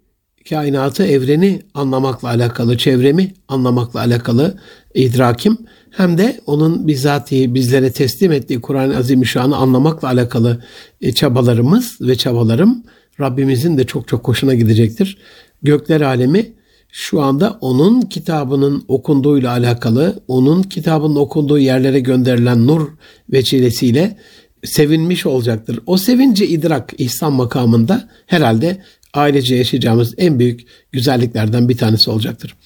kainatı, 0.49 1.07
evreni 1.07 1.63
anlamakla 1.75 2.29
alakalı, 2.29 2.79
çevremi 2.79 3.35
anlamakla 3.49 4.01
alakalı 4.01 4.59
idrakim 4.95 5.59
hem 5.91 6.19
de 6.19 6.41
onun 6.47 6.87
bizzatihi 6.87 7.55
bizlere 7.55 7.93
teslim 7.93 8.33
ettiği 8.33 8.61
Kur'an-ı 8.61 8.97
Azimüşşan'ı 8.97 9.57
anlamakla 9.57 10.09
alakalı 10.09 10.65
e, 11.01 11.13
çabalarımız 11.13 11.99
ve 12.01 12.17
çabalarım 12.17 12.85
Rabbimizin 13.21 13.79
de 13.79 13.87
çok 13.87 14.09
çok 14.09 14.29
hoşuna 14.29 14.55
gidecektir. 14.55 15.19
Gökler 15.63 16.01
alemi 16.01 16.53
şu 16.93 17.23
anda 17.23 17.59
onun 17.61 18.01
kitabının 18.01 18.85
okunduğuyla 18.89 19.51
alakalı, 19.51 20.23
onun 20.29 20.63
kitabının 20.63 21.17
okunduğu 21.17 21.59
yerlere 21.59 22.01
gönderilen 22.01 22.67
nur 22.67 22.89
veçilesiyle 23.33 24.17
sevinmiş 24.65 25.27
olacaktır. 25.27 25.81
O 25.87 25.97
sevinci 25.97 26.47
idrak 26.47 26.93
ihsan 26.99 27.33
makamında 27.33 28.09
herhalde 28.27 28.83
ailece 29.15 29.57
yaşayacağımız 29.57 30.15
en 30.19 30.39
büyük 30.39 30.61
güzelliklerden 30.93 31.69
bir 31.69 31.77
tanesi 31.77 32.11
olacaktır. 32.11 32.57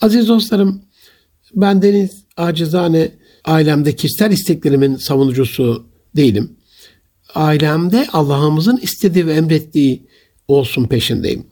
Aziz 0.00 0.28
dostlarım, 0.28 0.82
ben 1.54 1.82
Deniz 1.82 2.10
acizane 2.36 3.10
ailemde 3.44 3.96
kişisel 3.96 4.32
isteklerimin 4.32 4.96
savunucusu 4.96 5.86
değilim. 6.16 6.57
Ailemde 7.34 8.06
Allah'ımızın 8.12 8.76
istediği 8.76 9.26
ve 9.26 9.32
emrettiği 9.32 10.06
olsun 10.48 10.84
peşindeyim. 10.84 11.44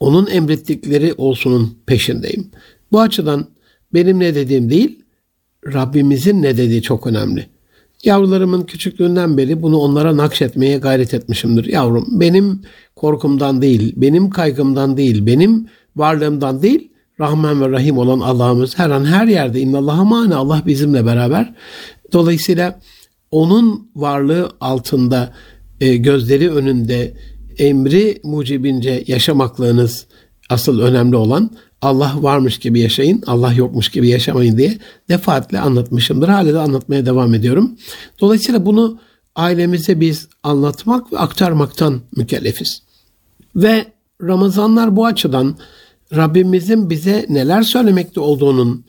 Onun 0.00 0.26
emrettikleri 0.26 1.14
olsunun 1.16 1.78
peşindeyim. 1.86 2.50
Bu 2.92 3.00
açıdan 3.00 3.46
benim 3.94 4.18
ne 4.20 4.34
dediğim 4.34 4.70
değil, 4.70 5.02
Rabbimizin 5.66 6.42
ne 6.42 6.56
dediği 6.56 6.82
çok 6.82 7.06
önemli. 7.06 7.46
Yavrularımın 8.04 8.62
küçüklüğünden 8.62 9.36
beri 9.36 9.62
bunu 9.62 9.78
onlara 9.78 10.16
nakşetmeye 10.16 10.78
gayret 10.78 11.14
etmişimdir. 11.14 11.64
Yavrum 11.64 12.06
benim 12.10 12.62
korkumdan 12.96 13.62
değil, 13.62 13.92
benim 13.96 14.30
kaygımdan 14.30 14.96
değil, 14.96 15.26
benim 15.26 15.66
varlığımdan 15.96 16.62
değil, 16.62 16.90
Rahman 17.20 17.60
ve 17.60 17.68
Rahim 17.68 17.98
olan 17.98 18.20
Allah'ımız 18.20 18.78
her 18.78 18.90
an 18.90 19.04
her 19.04 19.26
yerde 19.26 19.60
innallah'a 19.60 20.04
mani 20.04 20.34
Allah 20.34 20.62
bizimle 20.66 21.06
beraber. 21.06 21.54
Dolayısıyla 22.12 22.80
onun 23.30 23.90
varlığı 23.96 24.50
altında 24.60 25.34
e, 25.80 25.96
gözleri 25.96 26.50
önünde 26.50 27.14
emri 27.58 28.20
mucibince 28.24 29.04
yaşamaklığınız 29.06 30.06
asıl 30.50 30.80
önemli 30.80 31.16
olan 31.16 31.50
Allah 31.82 32.14
varmış 32.20 32.58
gibi 32.58 32.80
yaşayın, 32.80 33.22
Allah 33.26 33.52
yokmuş 33.52 33.88
gibi 33.88 34.08
yaşamayın 34.08 34.58
diye 34.58 34.78
defaatle 35.08 35.60
anlatmışımdır. 35.60 36.28
Hala 36.28 36.54
da 36.54 36.62
anlatmaya 36.62 37.06
devam 37.06 37.34
ediyorum. 37.34 37.76
Dolayısıyla 38.20 38.66
bunu 38.66 38.98
ailemize 39.36 40.00
biz 40.00 40.28
anlatmak 40.42 41.12
ve 41.12 41.18
aktarmaktan 41.18 42.00
mükellefiz. 42.16 42.82
Ve 43.56 43.86
Ramazanlar 44.22 44.96
bu 44.96 45.06
açıdan 45.06 45.56
Rabbimizin 46.16 46.90
bize 46.90 47.26
neler 47.28 47.62
söylemekte 47.62 48.20
olduğunun 48.20 48.84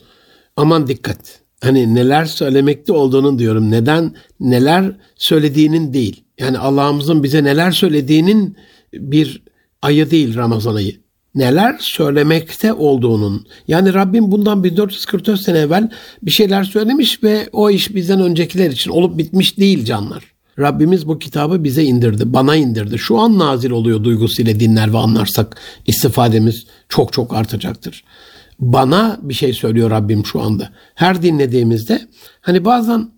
aman 0.55 0.87
dikkat. 0.87 1.39
Hani 1.63 1.95
neler 1.95 2.25
söylemekte 2.25 2.93
olduğunun 2.93 3.39
diyorum. 3.39 3.71
Neden 3.71 4.15
neler 4.39 4.91
söylediğinin 5.15 5.93
değil. 5.93 6.23
Yani 6.39 6.57
Allah'ımızın 6.57 7.23
bize 7.23 7.43
neler 7.43 7.71
söylediğinin 7.71 8.57
bir 8.93 9.43
ayı 9.81 10.11
değil 10.11 10.35
Ramazan 10.35 10.75
ayı. 10.75 10.95
Neler 11.35 11.77
söylemekte 11.79 12.73
olduğunun. 12.73 13.47
Yani 13.67 13.93
Rabbim 13.93 14.31
bundan 14.31 14.63
1444 14.63 15.39
sene 15.39 15.57
evvel 15.57 15.91
bir 16.23 16.31
şeyler 16.31 16.63
söylemiş 16.63 17.23
ve 17.23 17.49
o 17.53 17.69
iş 17.69 17.95
bizden 17.95 18.21
öncekiler 18.21 18.71
için 18.71 18.91
olup 18.91 19.17
bitmiş 19.17 19.57
değil 19.57 19.85
canlar. 19.85 20.23
Rabbimiz 20.59 21.07
bu 21.07 21.19
kitabı 21.19 21.63
bize 21.63 21.83
indirdi, 21.83 22.33
bana 22.33 22.55
indirdi. 22.55 22.99
Şu 22.99 23.17
an 23.17 23.39
nazil 23.39 23.71
oluyor 23.71 24.03
duygusuyla 24.03 24.59
dinler 24.59 24.93
ve 24.93 24.97
anlarsak 24.97 25.57
istifademiz 25.87 26.65
çok 26.89 27.13
çok 27.13 27.33
artacaktır. 27.33 28.03
Bana 28.59 29.19
bir 29.21 29.33
şey 29.33 29.53
söylüyor 29.53 29.89
Rabbim 29.91 30.25
şu 30.25 30.41
anda. 30.41 30.69
Her 30.95 31.21
dinlediğimizde 31.21 32.01
hani 32.41 32.65
bazen 32.65 33.11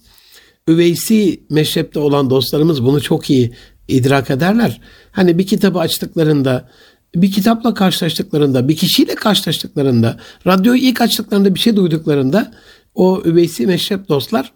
üveysi 0.68 1.44
meşrepte 1.50 2.00
olan 2.00 2.30
dostlarımız 2.30 2.84
bunu 2.84 3.02
çok 3.02 3.30
iyi 3.30 3.54
idrak 3.88 4.32
ederler. 4.32 4.82
Hani 5.12 5.38
bir 5.38 5.48
kitabı 5.48 5.80
açtıklarında, 5.80 6.70
bir 7.16 7.32
kitapla 7.32 7.74
karşılaştıklarında, 7.74 8.68
bir 8.68 8.76
kişiyle 8.76 9.16
karşılaştıklarında, 9.16 10.18
radyoyu 10.48 10.82
ilk 10.82 11.02
açtıklarında 11.02 11.56
bir 11.56 11.60
şey 11.60 11.76
duyduklarında 11.76 12.52
o 12.96 13.22
üveysi 13.26 13.68
meşrep 13.68 14.10
dostlar 14.10 14.54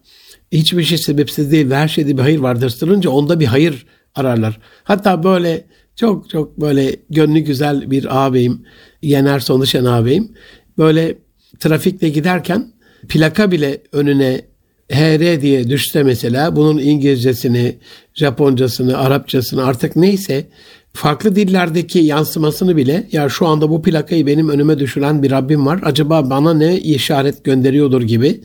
hiçbir 0.51 0.83
şey 0.83 0.97
sebepsiz 0.97 1.51
değil 1.51 1.69
ve 1.69 1.75
her 1.75 1.87
şeyde 1.87 2.17
bir 2.17 2.21
hayır 2.21 2.39
vardır 2.39 2.69
sırrınca 2.69 3.09
onda 3.09 3.39
bir 3.39 3.45
hayır 3.45 3.85
ararlar. 4.15 4.59
Hatta 4.83 5.23
böyle 5.23 5.65
çok 5.95 6.29
çok 6.29 6.61
böyle 6.61 6.95
gönlü 7.09 7.39
güzel 7.39 7.91
bir 7.91 8.25
ağabeyim, 8.25 8.65
Yener 9.01 9.39
Sonuşen 9.39 9.85
ağabeyim. 9.85 10.31
Böyle 10.77 11.17
trafikte 11.59 12.09
giderken 12.09 12.67
plaka 13.09 13.51
bile 13.51 13.81
önüne 13.91 14.41
HR 14.91 15.41
diye 15.41 15.69
düşse 15.69 16.03
mesela 16.03 16.55
bunun 16.55 16.77
İngilizcesini, 16.77 17.75
Japoncasını, 18.13 18.97
Arapçasını 18.97 19.65
artık 19.65 19.95
neyse 19.95 20.47
farklı 20.95 21.35
dillerdeki 21.35 21.99
yansımasını 21.99 22.77
bile 22.77 23.07
ya 23.11 23.29
şu 23.29 23.47
anda 23.47 23.69
bu 23.69 23.81
plakayı 23.81 24.27
benim 24.27 24.49
önüme 24.49 24.79
düşüren 24.79 25.23
bir 25.23 25.31
Rabbim 25.31 25.65
var. 25.65 25.79
Acaba 25.83 26.29
bana 26.29 26.53
ne 26.53 26.79
işaret 26.79 27.43
gönderiyordur 27.43 28.01
gibi 28.01 28.41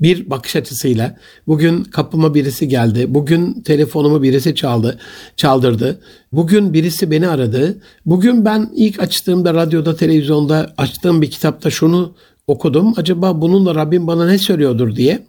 bir 0.00 0.30
bakış 0.30 0.56
açısıyla 0.56 1.16
bugün 1.46 1.84
kapıma 1.84 2.34
birisi 2.34 2.68
geldi. 2.68 3.14
Bugün 3.14 3.62
telefonumu 3.62 4.22
birisi 4.22 4.54
çaldı, 4.54 4.98
çaldırdı. 5.36 6.00
Bugün 6.32 6.72
birisi 6.72 7.10
beni 7.10 7.28
aradı. 7.28 7.78
Bugün 8.06 8.44
ben 8.44 8.70
ilk 8.76 9.00
açtığımda 9.00 9.54
radyoda, 9.54 9.96
televizyonda 9.96 10.74
açtığım 10.76 11.22
bir 11.22 11.30
kitapta 11.30 11.70
şunu 11.70 12.14
okudum. 12.46 12.94
Acaba 12.96 13.40
bununla 13.40 13.74
Rabbim 13.74 14.06
bana 14.06 14.26
ne 14.26 14.38
söylüyordur 14.38 14.96
diye 14.96 15.26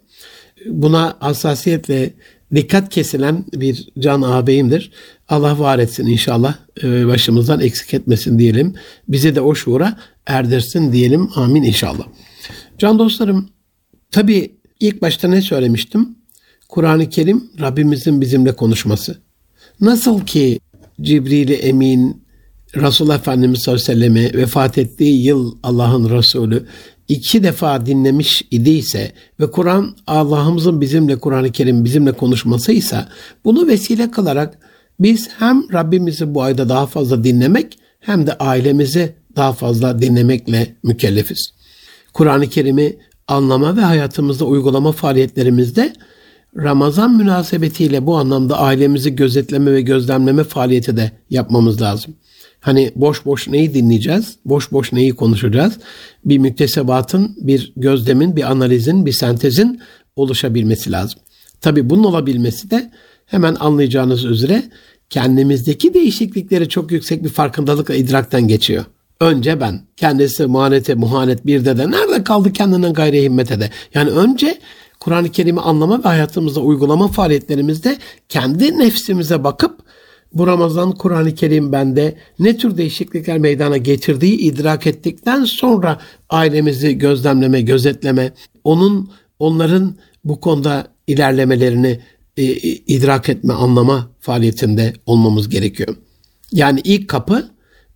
buna 0.66 1.16
hassasiyetle 1.20 2.14
dikkat 2.54 2.88
kesilen 2.88 3.44
bir 3.52 3.88
can 3.98 4.22
ağabeyimdir. 4.22 4.90
Allah 5.28 5.58
var 5.58 5.78
etsin 5.78 6.06
inşallah. 6.06 6.54
Ee, 6.82 7.06
başımızdan 7.06 7.60
eksik 7.60 7.94
etmesin 7.94 8.38
diyelim. 8.38 8.74
Bizi 9.08 9.34
de 9.34 9.40
o 9.40 9.54
şuura 9.54 9.98
erdirsin 10.26 10.92
diyelim. 10.92 11.30
Amin 11.34 11.62
inşallah. 11.62 12.04
Can 12.78 12.98
dostlarım 12.98 13.48
tabi 14.10 14.54
ilk 14.80 15.02
başta 15.02 15.28
ne 15.28 15.42
söylemiştim? 15.42 16.08
Kur'an-ı 16.68 17.08
Kerim 17.08 17.50
Rabbimizin 17.60 18.20
bizimle 18.20 18.52
konuşması. 18.52 19.18
Nasıl 19.80 20.26
ki 20.26 20.60
Cibril-i 21.00 21.54
Emin 21.54 22.24
Resul 22.76 23.10
Efendimiz 23.10 23.62
sallallahu 23.62 23.92
aleyhi 23.92 24.00
ve 24.00 24.22
sellem'i 24.22 24.42
vefat 24.42 24.78
ettiği 24.78 25.24
yıl 25.24 25.56
Allah'ın 25.62 26.10
Resulü 26.10 26.66
iki 27.08 27.42
defa 27.42 27.86
dinlemiş 27.86 28.42
idiyse 28.50 29.12
ve 29.40 29.50
Kur'an 29.50 29.96
Allah'ımızın 30.06 30.80
bizimle 30.80 31.18
Kur'an-ı 31.18 31.52
Kerim 31.52 31.84
bizimle 31.84 32.12
konuşmasıysa 32.12 33.08
bunu 33.44 33.66
vesile 33.66 34.10
kılarak 34.10 34.58
biz 35.00 35.28
hem 35.38 35.72
Rabbimizi 35.72 36.34
bu 36.34 36.42
ayda 36.42 36.68
daha 36.68 36.86
fazla 36.86 37.24
dinlemek 37.24 37.78
hem 38.00 38.26
de 38.26 38.38
ailemizi 38.38 39.14
daha 39.36 39.52
fazla 39.52 40.02
dinlemekle 40.02 40.76
mükellefiz. 40.82 41.50
Kur'an-ı 42.12 42.48
Kerim'i 42.48 42.96
anlama 43.28 43.76
ve 43.76 43.80
hayatımızda 43.80 44.44
uygulama 44.44 44.92
faaliyetlerimizde 44.92 45.92
Ramazan 46.56 47.16
münasebetiyle 47.16 48.06
bu 48.06 48.16
anlamda 48.16 48.58
ailemizi 48.58 49.16
gözetleme 49.16 49.72
ve 49.72 49.80
gözlemleme 49.80 50.44
faaliyeti 50.44 50.96
de 50.96 51.12
yapmamız 51.30 51.82
lazım. 51.82 52.14
Hani 52.64 52.92
boş 52.96 53.24
boş 53.26 53.48
neyi 53.48 53.74
dinleyeceğiz? 53.74 54.36
Boş 54.44 54.72
boş 54.72 54.92
neyi 54.92 55.14
konuşacağız? 55.14 55.78
Bir 56.24 56.38
müktesebatın, 56.38 57.36
bir 57.36 57.72
gözlemin, 57.76 58.36
bir 58.36 58.50
analizin, 58.50 59.06
bir 59.06 59.12
sentezin 59.12 59.80
oluşabilmesi 60.16 60.92
lazım. 60.92 61.20
Tabi 61.60 61.90
bunun 61.90 62.04
olabilmesi 62.04 62.70
de 62.70 62.90
hemen 63.26 63.56
anlayacağınız 63.60 64.24
üzere 64.24 64.62
kendimizdeki 65.10 65.94
değişiklikleri 65.94 66.68
çok 66.68 66.92
yüksek 66.92 67.24
bir 67.24 67.28
farkındalıkla 67.28 67.94
idrakten 67.94 68.48
geçiyor. 68.48 68.84
Önce 69.20 69.60
ben. 69.60 69.80
Kendisi 69.96 70.46
muhanete, 70.46 70.94
muhanet 70.94 71.46
bir 71.46 71.64
de 71.64 71.78
de 71.78 71.90
nerede 71.90 72.24
kaldı 72.24 72.52
kendinden 72.52 72.92
gayri 72.92 73.22
himmete 73.22 73.60
de. 73.60 73.70
Yani 73.94 74.10
önce 74.10 74.58
Kur'an-ı 75.00 75.32
Kerim'i 75.32 75.60
anlama 75.60 75.98
ve 75.98 76.08
hayatımızda 76.08 76.60
uygulama 76.60 77.08
faaliyetlerimizde 77.08 77.98
kendi 78.28 78.78
nefsimize 78.78 79.44
bakıp 79.44 79.84
bu 80.34 80.46
Ramazan 80.46 80.92
Kur'an-ı 80.92 81.34
Kerim 81.34 81.72
bende 81.72 82.14
ne 82.38 82.56
tür 82.56 82.76
değişiklikler 82.76 83.38
meydana 83.38 83.76
getirdiği 83.76 84.36
idrak 84.38 84.86
ettikten 84.86 85.44
sonra 85.44 86.00
ailemizi 86.30 86.98
gözlemleme, 86.98 87.60
gözetleme, 87.60 88.32
onun 88.64 89.10
onların 89.38 89.96
bu 90.24 90.40
konuda 90.40 90.86
ilerlemelerini 91.06 92.00
e, 92.36 92.42
idrak 92.86 93.28
etme, 93.28 93.52
anlama 93.52 94.10
faaliyetinde 94.20 94.92
olmamız 95.06 95.48
gerekiyor. 95.48 95.96
Yani 96.52 96.80
ilk 96.84 97.08
kapı 97.08 97.50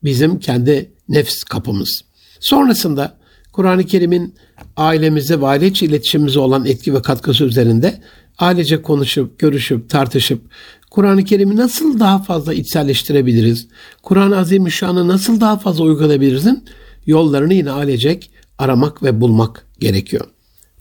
bizim 0.04 0.38
kendi 0.38 0.92
nefs 1.08 1.42
kapımız. 1.42 2.02
Sonrasında 2.40 3.18
Kur'an-ı 3.52 3.84
Kerim'in 3.84 4.34
ailemize 4.76 5.40
ve 5.40 5.46
aile 5.46 5.66
iletişimimize 5.66 6.40
olan 6.40 6.66
etki 6.66 6.94
ve 6.94 7.02
katkısı 7.02 7.44
üzerinde 7.44 8.00
ailece 8.38 8.82
konuşup, 8.82 9.38
görüşüp, 9.38 9.90
tartışıp 9.90 10.42
Kur'an-ı 10.90 11.24
Kerim'i 11.24 11.56
nasıl 11.56 12.00
daha 12.00 12.18
fazla 12.22 12.54
içselleştirebiliriz? 12.54 13.68
Kur'an-ı 14.02 14.38
Azimüşşan'ı 14.38 15.08
nasıl 15.08 15.40
daha 15.40 15.58
fazla 15.58 15.84
uygulayabilirizin 15.84 16.64
yollarını 17.06 17.54
yine 17.54 17.70
ailecek 17.70 18.30
aramak 18.58 19.02
ve 19.02 19.20
bulmak 19.20 19.66
gerekiyor. 19.80 20.24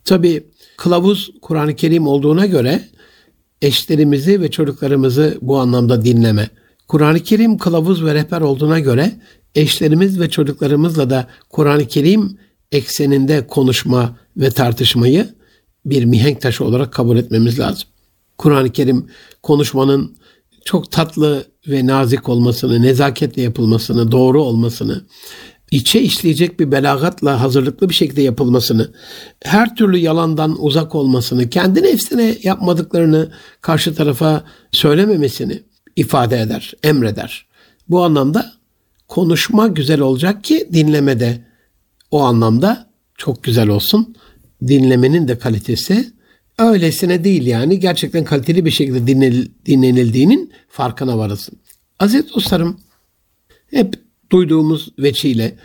Tabi 0.05 0.47
kılavuz 0.77 1.31
Kur'an-ı 1.41 1.75
Kerim 1.75 2.07
olduğuna 2.07 2.45
göre 2.45 2.81
eşlerimizi 3.61 4.41
ve 4.41 4.51
çocuklarımızı 4.51 5.37
bu 5.41 5.59
anlamda 5.59 6.05
dinleme. 6.05 6.49
Kur'an-ı 6.87 7.19
Kerim 7.19 7.57
kılavuz 7.57 8.05
ve 8.05 8.13
rehber 8.13 8.41
olduğuna 8.41 8.79
göre 8.79 9.11
eşlerimiz 9.55 10.19
ve 10.19 10.29
çocuklarımızla 10.29 11.09
da 11.09 11.27
Kur'an-ı 11.49 11.87
Kerim 11.87 12.37
ekseninde 12.71 13.47
konuşma 13.47 14.17
ve 14.37 14.49
tartışmayı 14.49 15.29
bir 15.85 16.05
mihenk 16.05 16.41
taşı 16.41 16.65
olarak 16.65 16.93
kabul 16.93 17.17
etmemiz 17.17 17.59
lazım. 17.59 17.87
Kur'an-ı 18.37 18.71
Kerim 18.71 19.07
konuşmanın 19.43 20.17
çok 20.65 20.91
tatlı 20.91 21.45
ve 21.67 21.85
nazik 21.85 22.29
olmasını, 22.29 22.81
nezaketle 22.81 23.41
yapılmasını, 23.41 24.11
doğru 24.11 24.43
olmasını, 24.43 25.05
içe 25.71 26.01
işleyecek 26.01 26.59
bir 26.59 26.71
belagatla 26.71 27.41
hazırlıklı 27.41 27.89
bir 27.89 27.93
şekilde 27.93 28.21
yapılmasını, 28.21 28.91
her 29.43 29.75
türlü 29.75 29.97
yalandan 29.97 30.63
uzak 30.63 30.95
olmasını, 30.95 31.49
kendi 31.49 31.83
nefsine 31.83 32.37
yapmadıklarını 32.43 33.31
karşı 33.61 33.95
tarafa 33.95 34.43
söylememesini 34.71 35.63
ifade 35.95 36.41
eder, 36.41 36.73
emreder. 36.83 37.45
Bu 37.89 38.03
anlamda 38.03 38.53
konuşma 39.07 39.67
güzel 39.67 39.99
olacak 39.99 40.43
ki 40.43 40.69
dinleme 40.73 41.19
de 41.19 41.45
o 42.11 42.23
anlamda 42.23 42.89
çok 43.17 43.43
güzel 43.43 43.69
olsun. 43.69 44.15
Dinlemenin 44.67 45.27
de 45.27 45.39
kalitesi 45.39 46.16
öylesine 46.59 47.23
değil 47.23 47.47
yani 47.47 47.79
gerçekten 47.79 48.23
kaliteli 48.23 48.65
bir 48.65 48.71
şekilde 48.71 49.07
dinlenil, 49.07 49.47
dinlenildiğinin 49.65 50.51
farkına 50.69 51.17
varasın. 51.17 51.59
Aziz 51.99 52.33
dostlarım 52.35 52.79
hep 53.71 53.93
duyduğumuz 54.31 54.89
veçiyle 54.99 55.55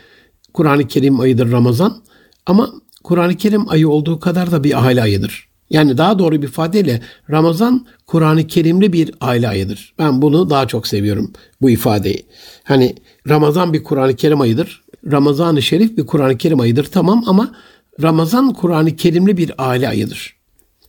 Kur'an-ı 0.53 0.87
Kerim 0.87 1.19
ayıdır 1.19 1.51
Ramazan 1.51 2.03
ama 2.45 2.73
Kur'an-ı 3.03 3.35
Kerim 3.35 3.69
ayı 3.69 3.89
olduğu 3.89 4.19
kadar 4.19 4.51
da 4.51 4.63
bir 4.63 4.85
aile 4.85 5.01
ayıdır. 5.01 5.47
Yani 5.69 5.97
daha 5.97 6.19
doğru 6.19 6.41
bir 6.41 6.47
ifadeyle 6.47 7.01
Ramazan 7.29 7.85
Kur'an-ı 8.07 8.47
Kerimli 8.47 8.93
bir 8.93 9.11
aile 9.21 9.47
ayıdır. 9.47 9.93
Ben 9.99 10.21
bunu 10.21 10.49
daha 10.49 10.67
çok 10.67 10.87
seviyorum 10.87 11.33
bu 11.61 11.69
ifadeyi. 11.69 12.25
Hani 12.63 12.95
Ramazan 13.29 13.73
bir 13.73 13.83
Kur'an-ı 13.83 14.15
Kerim 14.15 14.41
ayıdır. 14.41 14.83
Ramazan-ı 15.11 15.61
Şerif 15.61 15.97
bir 15.97 16.05
Kur'an-ı 16.05 16.37
Kerim 16.37 16.59
ayıdır 16.59 16.85
tamam 16.85 17.23
ama 17.27 17.55
Ramazan 18.01 18.53
Kur'an-ı 18.53 18.95
Kerimli 18.95 19.37
bir 19.37 19.51
aile 19.57 19.89
ayıdır. 19.89 20.35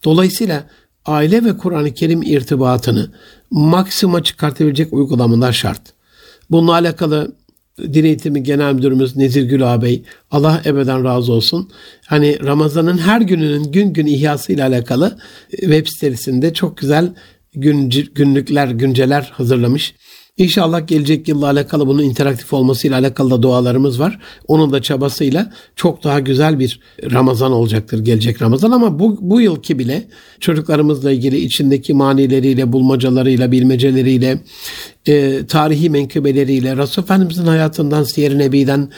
Dolayısıyla 0.04 0.66
aile 1.06 1.44
ve 1.44 1.56
Kur'an-ı 1.56 1.94
Kerim 1.94 2.22
irtibatını 2.22 3.10
maksimuma 3.50 4.22
çıkartabilecek 4.22 4.92
uygulamalar 4.92 5.52
şart. 5.52 5.80
Bununla 6.50 6.72
alakalı 6.72 7.34
Din 7.78 8.04
Eğitimi 8.04 8.42
Genel 8.42 8.74
Müdürümüz 8.74 9.16
Nezir 9.16 9.42
Gül 9.42 9.74
ağabey 9.74 10.04
Allah 10.30 10.62
ebeden 10.64 11.04
razı 11.04 11.32
olsun. 11.32 11.70
Hani 12.06 12.38
Ramazan'ın 12.44 12.98
her 12.98 13.20
gününün 13.20 13.72
gün 13.72 13.92
gün 13.92 14.06
ihyası 14.06 14.52
ile 14.52 14.62
alakalı 14.64 15.18
web 15.50 15.86
sitesinde 15.86 16.54
çok 16.54 16.76
güzel 16.76 17.14
gün, 17.54 17.90
günlükler, 18.14 18.68
günceler 18.68 19.32
hazırlamış. 19.34 19.94
İnşallah 20.38 20.86
gelecek 20.86 21.28
yılla 21.28 21.46
alakalı 21.46 21.86
bunun 21.86 22.02
interaktif 22.02 22.52
olmasıyla 22.52 22.98
alakalı 22.98 23.30
da 23.30 23.42
dualarımız 23.42 24.00
var. 24.00 24.18
Onun 24.48 24.72
da 24.72 24.82
çabasıyla 24.82 25.52
çok 25.76 26.04
daha 26.04 26.20
güzel 26.20 26.58
bir 26.58 26.80
Ramazan 27.12 27.52
olacaktır 27.52 28.04
gelecek 28.04 28.42
Ramazan 28.42 28.70
ama 28.70 28.98
bu, 28.98 29.18
bu 29.20 29.40
yılki 29.40 29.78
bile 29.78 30.04
çocuklarımızla 30.40 31.12
ilgili 31.12 31.38
içindeki 31.38 31.94
manileriyle, 31.94 32.72
bulmacalarıyla, 32.72 33.52
bilmeceleriyle, 33.52 34.38
e, 35.06 35.46
tarihi 35.46 35.90
menkıbeleriyle, 35.90 36.76
Resul 36.76 37.02
Efendimizin 37.02 37.46
hayatından, 37.46 38.02
Siyer-i 38.02 38.38
Nebi'den 38.38 38.88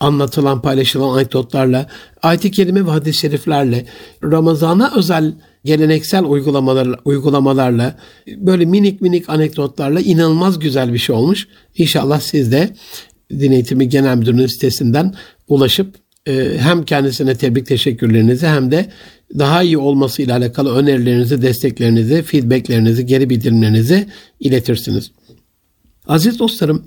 anlatılan, 0.00 0.62
paylaşılan 0.62 1.14
anekdotlarla, 1.14 1.86
ayet-i 2.22 2.50
kerime 2.50 2.86
ve 2.86 2.90
hadis-i 2.90 3.18
şeriflerle, 3.18 3.86
Ramazan'a 4.24 4.92
özel 4.96 5.32
geleneksel 5.64 6.24
uygulamalar, 6.24 7.00
uygulamalarla, 7.04 7.96
böyle 8.36 8.64
minik 8.64 9.00
minik 9.00 9.28
anekdotlarla 9.28 10.00
inanılmaz 10.00 10.58
güzel 10.58 10.92
bir 10.92 10.98
şey 10.98 11.16
olmuş. 11.16 11.48
İnşallah 11.76 12.20
siz 12.20 12.52
de 12.52 12.70
Din 13.30 13.52
Eğitimi 13.52 13.88
Genel 13.88 14.16
Müdürlüğü 14.16 14.48
sitesinden 14.48 15.14
ulaşıp 15.48 15.94
e, 16.26 16.58
hem 16.58 16.84
kendisine 16.84 17.34
tebrik 17.34 17.66
teşekkürlerinizi 17.66 18.46
hem 18.46 18.70
de 18.70 18.86
daha 19.38 19.62
iyi 19.62 19.78
olması 19.78 20.22
ile 20.22 20.32
alakalı 20.32 20.74
önerilerinizi, 20.74 21.42
desteklerinizi, 21.42 22.22
feedbacklerinizi, 22.22 23.06
geri 23.06 23.30
bildirimlerinizi 23.30 24.06
iletirsiniz. 24.40 25.12
Aziz 26.06 26.38
dostlarım, 26.38 26.86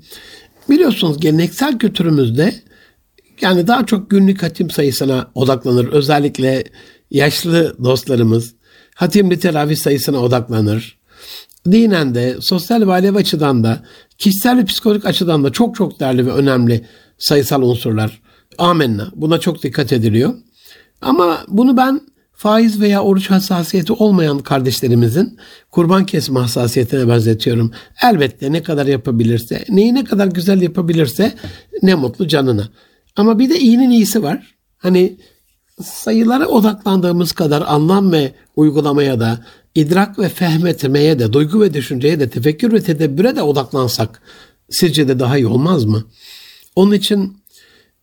biliyorsunuz 0.69 1.19
geleneksel 1.19 1.77
kültürümüzde 1.77 2.53
yani 3.41 3.67
daha 3.67 3.85
çok 3.85 4.09
günlük 4.09 4.43
hatim 4.43 4.69
sayısına 4.69 5.31
odaklanır. 5.35 5.87
Özellikle 5.87 6.63
yaşlı 7.11 7.75
dostlarımız 7.83 8.53
hatimli 8.95 9.39
teravih 9.39 9.77
sayısına 9.77 10.17
odaklanır. 10.17 10.97
Dinen 11.71 12.15
de, 12.15 12.35
sosyal 12.41 12.87
ve 12.87 12.91
alev 12.91 13.15
açıdan 13.15 13.63
da, 13.63 13.83
kişisel 14.17 14.57
ve 14.57 14.65
psikolojik 14.65 15.05
açıdan 15.05 15.43
da 15.43 15.49
çok 15.49 15.75
çok 15.75 15.99
değerli 15.99 16.25
ve 16.25 16.31
önemli 16.31 16.85
sayısal 17.17 17.61
unsurlar. 17.61 18.21
Amenna. 18.57 19.11
Buna 19.15 19.39
çok 19.39 19.63
dikkat 19.63 19.93
ediliyor. 19.93 20.33
Ama 21.01 21.41
bunu 21.47 21.77
ben 21.77 22.01
faiz 22.33 22.81
veya 22.81 23.03
oruç 23.03 23.31
hassasiyeti 23.31 23.93
olmayan 23.93 24.39
kardeşlerimizin 24.39 25.37
kurban 25.71 26.05
kesme 26.05 26.39
hassasiyetine 26.39 27.07
benzetiyorum. 27.07 27.71
Elbette 28.03 28.51
ne 28.51 28.63
kadar 28.63 28.85
yapabilirse, 28.85 29.65
neyi 29.69 29.93
ne 29.93 30.03
kadar 30.03 30.27
güzel 30.27 30.61
yapabilirse 30.61 31.33
ne 31.81 31.95
mutlu 31.95 32.27
canına. 32.27 32.69
Ama 33.15 33.39
bir 33.39 33.49
de 33.49 33.59
iyinin 33.59 33.89
iyisi 33.89 34.23
var. 34.23 34.55
Hani 34.77 35.17
sayılara 35.83 36.47
odaklandığımız 36.47 37.31
kadar 37.31 37.63
anlam 37.67 38.11
ve 38.11 38.31
uygulamaya 38.55 39.19
da, 39.19 39.45
idrak 39.75 40.19
ve 40.19 40.29
fehmetmeye 40.29 41.19
de, 41.19 41.33
duygu 41.33 41.61
ve 41.61 41.73
düşünceye 41.73 42.19
de, 42.19 42.29
tefekkür 42.29 42.73
ve 42.73 42.81
tedebbüre 42.81 43.35
de 43.35 43.41
odaklansak 43.41 44.21
sizce 44.69 45.07
de 45.07 45.19
daha 45.19 45.37
iyi 45.37 45.47
olmaz 45.47 45.85
mı? 45.85 46.03
Onun 46.75 46.91
için 46.91 47.37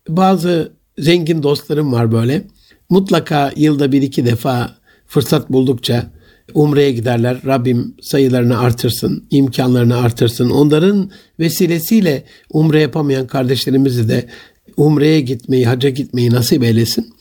bazı 0.09 0.73
zengin 0.99 1.43
dostlarım 1.43 1.93
var 1.93 2.13
böyle. 2.13 2.47
Mutlaka 2.91 3.53
yılda 3.57 3.93
bir 3.93 4.03
iki 4.03 4.27
defa 4.27 4.77
fırsat 5.07 5.51
buldukça 5.51 6.11
umreye 6.55 6.93
giderler. 6.93 7.39
Rabbim 7.47 7.95
sayılarını 8.03 8.59
artırsın, 8.59 9.25
imkanlarını 9.31 9.97
artırsın. 9.97 10.51
Onların 10.51 11.11
vesilesiyle 11.39 12.25
umre 12.51 12.81
yapamayan 12.81 13.27
kardeşlerimizi 13.27 14.09
de 14.09 14.29
umreye 14.77 15.21
gitmeyi, 15.21 15.67
hacca 15.67 15.89
gitmeyi 15.89 16.31
nasip 16.31 16.63
eylesin. 16.63 17.15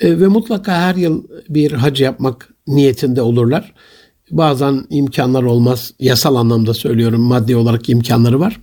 E, 0.00 0.20
ve 0.20 0.26
mutlaka 0.26 0.72
her 0.72 0.94
yıl 0.94 1.24
bir 1.48 1.72
hac 1.72 2.00
yapmak 2.00 2.48
niyetinde 2.66 3.22
olurlar. 3.22 3.74
Bazen 4.30 4.86
imkanlar 4.90 5.42
olmaz. 5.42 5.92
Yasal 5.98 6.36
anlamda 6.36 6.74
söylüyorum. 6.74 7.20
Maddi 7.20 7.56
olarak 7.56 7.88
imkanları 7.88 8.40
var. 8.40 8.60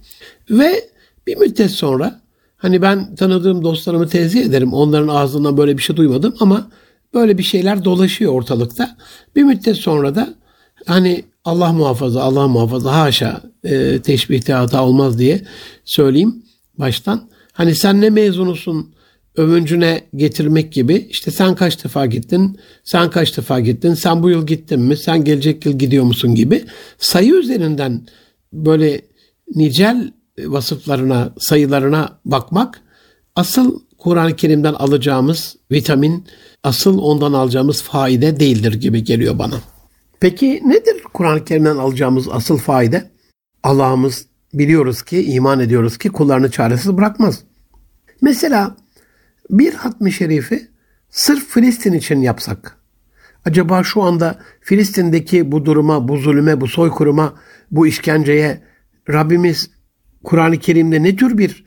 Ve 0.50 0.90
bir 1.28 1.38
müddet 1.38 1.72
sonra 1.72 2.22
hani 2.58 2.82
ben 2.82 3.16
tanıdığım 3.16 3.64
dostlarımı 3.64 4.08
tenzih 4.08 4.46
ederim. 4.46 4.74
Onların 4.74 5.08
ağzından 5.08 5.58
böyle 5.58 5.78
bir 5.78 5.84
şey 5.84 5.96
duymadım 5.96 6.36
ama 6.40 6.68
böyle 7.14 7.38
bir 7.38 7.44
şeyler 7.44 7.86
dolaşıyor 7.86 8.34
ortalıkta. 8.34 8.98
Bir 9.36 9.44
müddet 9.44 9.76
sonra 9.76 10.16
da 10.16 10.34
hani 10.86 11.24
Allah 11.46 11.74
muhafaza, 11.74 12.22
Allah 12.22 12.48
muhafaza 12.48 13.00
haşa 13.00 13.42
e, 13.64 14.02
teşbihte 14.02 14.54
hata 14.54 14.86
olmaz 14.86 15.20
diye 15.20 15.42
söyleyeyim 15.86 16.44
baştan. 16.80 17.30
Hani 17.54 17.76
sen 17.76 18.02
ne 18.02 18.10
mezunusun 18.10 18.96
övüncüne 19.38 20.02
getirmek 20.16 20.74
gibi 20.74 21.08
işte 21.10 21.32
sen 21.32 21.56
kaç 21.56 21.84
defa 21.84 22.06
gittin, 22.06 22.60
sen 22.84 23.10
kaç 23.10 23.38
defa 23.38 23.60
gittin, 23.60 23.94
sen 23.94 24.24
bu 24.24 24.30
yıl 24.30 24.48
gittin 24.48 24.82
mi, 24.82 24.98
sen 24.98 25.24
gelecek 25.24 25.66
yıl 25.66 25.80
gidiyor 25.80 26.04
musun 26.04 26.36
gibi 26.36 26.66
sayı 26.98 27.34
üzerinden 27.34 28.08
böyle 28.54 29.02
nicel 29.56 30.12
vasıflarına, 30.40 31.34
sayılarına 31.40 32.20
bakmak 32.26 32.82
asıl 33.36 33.80
Kur'an-ı 33.98 34.36
Kerim'den 34.36 34.74
alacağımız 34.74 35.56
vitamin, 35.72 36.26
asıl 36.64 36.98
ondan 36.98 37.34
alacağımız 37.34 37.82
faide 37.82 38.40
değildir 38.40 38.74
gibi 38.74 39.04
geliyor 39.04 39.40
bana. 39.40 39.56
Peki 40.20 40.62
nedir 40.66 41.04
Kur'an-ı 41.14 41.46
Kerim'den 41.46 41.78
alacağımız 41.78 42.28
asıl 42.30 42.58
faide? 42.58 43.12
Allah'ımız 43.64 44.26
biliyoruz 44.54 45.02
ki, 45.02 45.24
iman 45.24 45.60
ediyoruz 45.60 45.98
ki 45.98 46.10
kullarını 46.10 46.52
çaresiz 46.52 46.98
bırakmaz. 46.98 47.44
Mesela 48.22 48.76
bir 49.50 49.74
hatmi 49.74 50.12
şerifi 50.12 50.68
sırf 51.10 51.48
Filistin 51.48 51.94
için 51.94 52.22
yapsak, 52.22 52.78
acaba 53.46 53.84
şu 53.84 54.04
anda 54.04 54.40
Filistin'deki 54.62 55.52
bu 55.52 55.66
duruma, 55.66 56.08
bu 56.08 56.18
zulüme, 56.18 56.62
bu 56.62 56.68
soykırıma, 56.68 57.34
bu 57.72 57.88
işkenceye 57.88 58.64
Rabbimiz 59.10 59.70
Kur'an-ı 60.24 60.60
Kerim'de 60.60 61.04
ne 61.04 61.16
tür 61.16 61.38
bir 61.38 61.66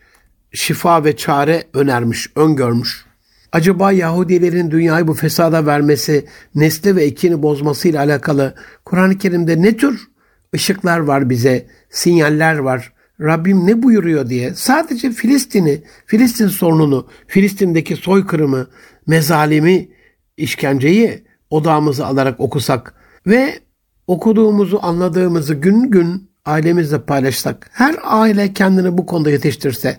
şifa 0.52 1.04
ve 1.04 1.16
çare 1.16 1.64
önermiş, 1.74 2.30
öngörmüş? 2.36 3.04
Acaba 3.52 3.92
Yahudilerin 3.92 4.70
dünyayı 4.70 5.06
bu 5.06 5.14
fesada 5.14 5.66
vermesi, 5.66 6.26
nesli 6.54 6.96
ve 6.96 7.04
ekini 7.04 7.42
bozmasıyla 7.42 8.00
alakalı 8.00 8.54
Kur'an-ı 8.84 9.18
Kerim'de 9.18 9.62
ne 9.62 9.76
tür 9.76 10.08
ışıklar 10.54 10.98
var 10.98 11.30
bize, 11.30 11.66
sinyaller 11.90 12.58
var, 12.58 12.92
Rabbim 13.20 13.66
ne 13.66 13.82
buyuruyor 13.82 14.28
diye 14.28 14.54
sadece 14.54 15.10
Filistin'i, 15.10 15.82
Filistin 16.06 16.48
sorununu, 16.48 17.08
Filistin'deki 17.26 17.96
soykırımı, 17.96 18.66
mezalimi, 19.06 19.88
işkenceyi 20.36 21.24
odağımıza 21.50 22.06
alarak 22.06 22.40
okusak 22.40 22.94
ve 23.26 23.60
okuduğumuzu, 24.06 24.78
anladığımızı 24.82 25.54
gün 25.54 25.90
gün 25.90 26.30
ailemizle 26.44 27.02
paylaşsak, 27.02 27.70
her 27.72 27.96
aile 28.02 28.52
kendini 28.52 28.98
bu 28.98 29.06
konuda 29.06 29.30
yetiştirse, 29.30 29.98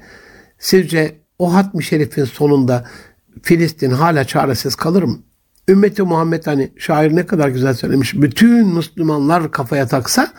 sizce 0.59 1.15
o 1.39 1.53
hatmi 1.53 1.83
şerifin 1.83 2.25
sonunda 2.25 2.85
Filistin 3.43 3.91
hala 3.91 4.23
çaresiz 4.23 4.75
kalır 4.75 5.03
mı? 5.03 5.19
Ümmeti 5.69 6.03
Muhammed 6.03 6.45
hani 6.45 6.71
şair 6.77 7.15
ne 7.15 7.25
kadar 7.25 7.49
güzel 7.49 7.73
söylemiş. 7.73 8.13
Bütün 8.13 8.67
Müslümanlar 8.67 9.51
kafaya 9.51 9.87
taksa 9.87 10.33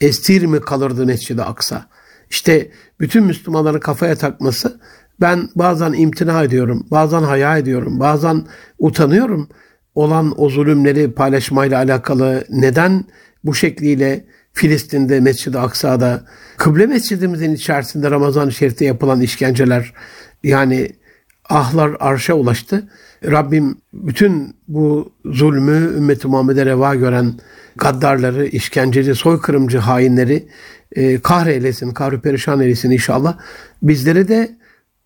estir 0.00 0.46
mi 0.46 0.60
kalırdı 0.60 1.06
Mescid-i 1.06 1.42
Aksa? 1.42 1.86
İşte 2.30 2.70
bütün 3.00 3.24
Müslümanların 3.24 3.80
kafaya 3.80 4.16
takması 4.16 4.80
ben 5.20 5.48
bazen 5.54 5.92
imtina 5.92 6.42
ediyorum, 6.42 6.86
bazen 6.90 7.22
haya 7.22 7.58
ediyorum, 7.58 8.00
bazen 8.00 8.46
utanıyorum 8.78 9.48
olan 9.94 10.34
o 10.36 10.48
zulümleri 10.48 11.12
paylaşmayla 11.12 11.78
alakalı 11.78 12.44
neden 12.50 13.04
bu 13.44 13.54
şekliyle 13.54 14.24
Filistin'de, 14.52 15.20
Mescid-i 15.20 15.58
Aksa'da, 15.58 16.24
kıble 16.56 16.86
mescidimizin 16.86 17.54
içerisinde 17.54 18.10
Ramazan-ı 18.10 18.52
Şerif'te 18.52 18.84
yapılan 18.84 19.20
işkenceler 19.20 19.92
yani 20.44 20.90
ahlar 21.48 21.96
arşa 22.00 22.34
ulaştı. 22.34 22.88
Rabbim 23.24 23.76
bütün 23.92 24.56
bu 24.68 25.12
zulmü 25.24 25.96
ümmeti 25.96 26.28
Muhammed'e 26.28 26.66
reva 26.66 26.94
gören 26.94 27.32
gaddarları, 27.76 28.46
işkenceci, 28.46 29.14
soykırımcı 29.14 29.78
hainleri 29.78 30.48
e, 30.94 31.20
kahreylesin, 31.20 31.90
kahri 31.90 32.20
perişan 32.20 32.60
eylesin 32.60 32.90
inşallah. 32.90 33.38
Bizleri 33.82 34.28
de 34.28 34.56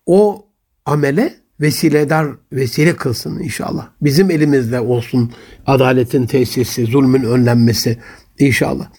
o 0.05 0.45
amele 0.85 1.33
vesile 1.61 2.01
eder, 2.01 2.27
vesile 2.51 2.95
kılsın 2.95 3.39
inşallah. 3.39 3.89
Bizim 4.01 4.31
elimizde 4.31 4.79
olsun 4.79 5.33
adaletin 5.65 6.25
tesisi, 6.25 6.85
zulmün 6.85 7.23
önlenmesi 7.23 7.97
inşallah. 8.39 8.89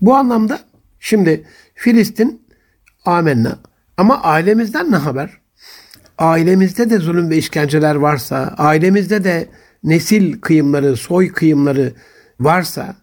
Bu 0.00 0.14
anlamda 0.14 0.60
şimdi 1.00 1.44
Filistin 1.74 2.42
amenna. 3.04 3.58
Ama 3.96 4.22
ailemizden 4.22 4.92
ne 4.92 4.96
haber? 4.96 5.30
Ailemizde 6.18 6.90
de 6.90 6.98
zulüm 6.98 7.30
ve 7.30 7.36
işkenceler 7.36 7.94
varsa, 7.94 8.54
ailemizde 8.58 9.24
de 9.24 9.48
nesil 9.84 10.40
kıyımları, 10.40 10.96
soy 10.96 11.32
kıyımları 11.32 11.92
varsa, 12.40 12.96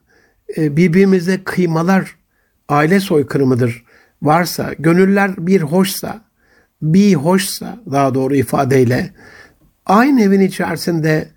e, 0.57 0.77
birbirimize 0.77 1.43
kıymalar, 1.43 2.15
aile 2.69 2.99
soykırımıdır. 2.99 3.85
Varsa, 4.21 4.73
gönüller 4.79 5.47
bir 5.47 5.61
hoşsa, 5.61 6.21
bir 6.81 7.13
hoşsa 7.13 7.77
daha 7.91 8.13
doğru 8.13 8.35
ifadeyle, 8.35 9.13
aynı 9.85 10.21
evin 10.21 10.41
içerisinde 10.41 11.29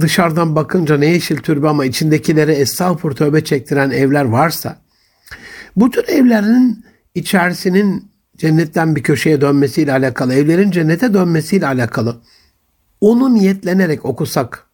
dışarıdan 0.00 0.56
bakınca 0.56 0.96
ne 0.98 1.06
yeşil 1.06 1.36
türbe 1.36 1.68
ama 1.68 1.84
içindekilere 1.84 2.52
estağfur 2.52 3.12
tövbe 3.12 3.44
çektiren 3.44 3.90
evler 3.90 4.24
varsa, 4.24 4.80
bu 5.76 5.90
tür 5.90 6.08
evlerin 6.08 6.84
içerisinin 7.14 8.10
cennetten 8.36 8.96
bir 8.96 9.02
köşeye 9.02 9.40
dönmesiyle 9.40 9.92
alakalı, 9.92 10.34
evlerin 10.34 10.70
cennete 10.70 11.14
dönmesiyle 11.14 11.66
alakalı 11.66 12.20
onu 13.00 13.34
niyetlenerek 13.34 14.04
okusak, 14.04 14.66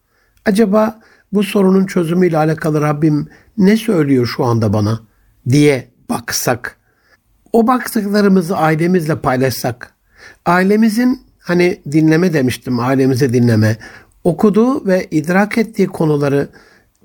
acaba 0.45 0.99
bu 1.33 1.43
sorunun 1.43 1.85
çözümüyle 1.85 2.37
alakalı 2.37 2.81
Rabbim 2.81 3.27
ne 3.57 3.77
söylüyor 3.77 4.25
şu 4.25 4.45
anda 4.45 4.73
bana 4.73 4.99
diye 5.49 5.87
baksak, 6.09 6.77
o 7.53 7.67
baktıklarımızı 7.67 8.57
ailemizle 8.57 9.19
paylaşsak, 9.19 9.93
ailemizin 10.45 11.21
hani 11.39 11.81
dinleme 11.91 12.33
demiştim, 12.33 12.79
ailemize 12.79 13.33
dinleme, 13.33 13.77
okuduğu 14.23 14.85
ve 14.87 15.07
idrak 15.11 15.57
ettiği 15.57 15.87
konuları 15.87 16.47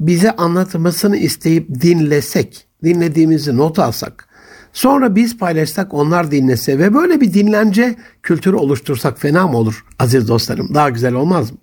bize 0.00 0.30
anlatmasını 0.30 1.16
isteyip 1.16 1.80
dinlesek, 1.80 2.66
dinlediğimizi 2.84 3.56
not 3.56 3.78
alsak, 3.78 4.28
sonra 4.72 5.14
biz 5.14 5.38
paylaşsak 5.38 5.94
onlar 5.94 6.30
dinlese 6.30 6.78
ve 6.78 6.94
böyle 6.94 7.20
bir 7.20 7.34
dinlence 7.34 7.96
kültürü 8.22 8.56
oluştursak 8.56 9.18
fena 9.18 9.48
mı 9.48 9.56
olur 9.56 9.84
aziz 9.98 10.28
dostlarım? 10.28 10.74
Daha 10.74 10.90
güzel 10.90 11.14
olmaz 11.14 11.50
mı? 11.50 11.58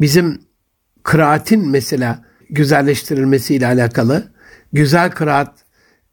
Bizim 0.00 0.40
kıraatin 1.02 1.68
mesela 1.68 2.24
güzelleştirilmesiyle 2.50 3.66
alakalı 3.66 4.32
güzel 4.72 5.10
kıraat, 5.10 5.65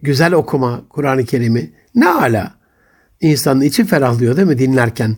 güzel 0.04 0.34
okuma 0.34 0.82
Kur'an-ı 0.90 1.26
Kerim'i 1.26 1.72
ne 1.96 2.10
ala? 2.10 2.54
İnsanın 3.22 3.62
içi 3.62 3.86
ferahlıyor 3.86 4.38
değil 4.38 4.48
mi 4.48 4.60
dinlerken? 4.60 5.18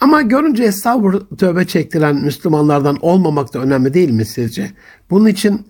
Ama 0.00 0.22
görünce 0.22 0.64
estağfurullah 0.64 1.36
tövbe 1.38 1.66
çektiren 1.66 2.16
Müslümanlardan 2.16 2.98
olmamak 3.00 3.54
da 3.54 3.58
önemli 3.58 3.94
değil 3.94 4.10
mi 4.10 4.24
sizce? 4.24 4.70
Bunun 5.10 5.26
için 5.26 5.66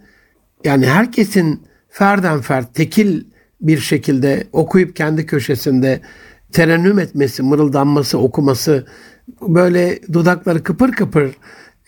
yani 0.64 0.86
herkesin 0.86 1.62
ferden 1.88 2.40
fert, 2.40 2.74
tekil 2.74 3.24
bir 3.60 3.78
şekilde 3.78 4.46
okuyup 4.52 4.96
kendi 4.96 5.26
köşesinde 5.26 6.00
terennüm 6.52 6.98
etmesi, 6.98 7.42
mırıldanması, 7.42 8.18
okuması, 8.18 8.86
böyle 9.40 9.98
dudakları 10.12 10.62
kıpır 10.62 10.92
kıpır, 10.92 11.36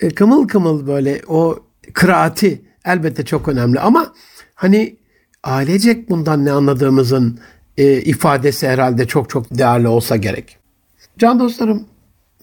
e, 0.01 0.11
kımıl 0.11 0.49
kımıl 0.49 0.87
böyle 0.87 1.21
o 1.29 1.59
kıraati 1.93 2.63
elbette 2.85 3.25
çok 3.25 3.49
önemli. 3.49 3.81
Ama 3.81 4.13
hani 4.55 4.97
ailecek 5.43 6.11
bundan 6.11 6.45
ne 6.45 6.53
anladığımızın 6.53 7.39
e, 7.77 8.01
ifadesi 8.01 8.69
herhalde 8.69 9.07
çok 9.07 9.31
çok 9.31 9.59
değerli 9.59 9.89
olsa 9.89 10.17
gerek. 10.17 10.57
Can 11.19 11.41
dostlarım 11.41 11.87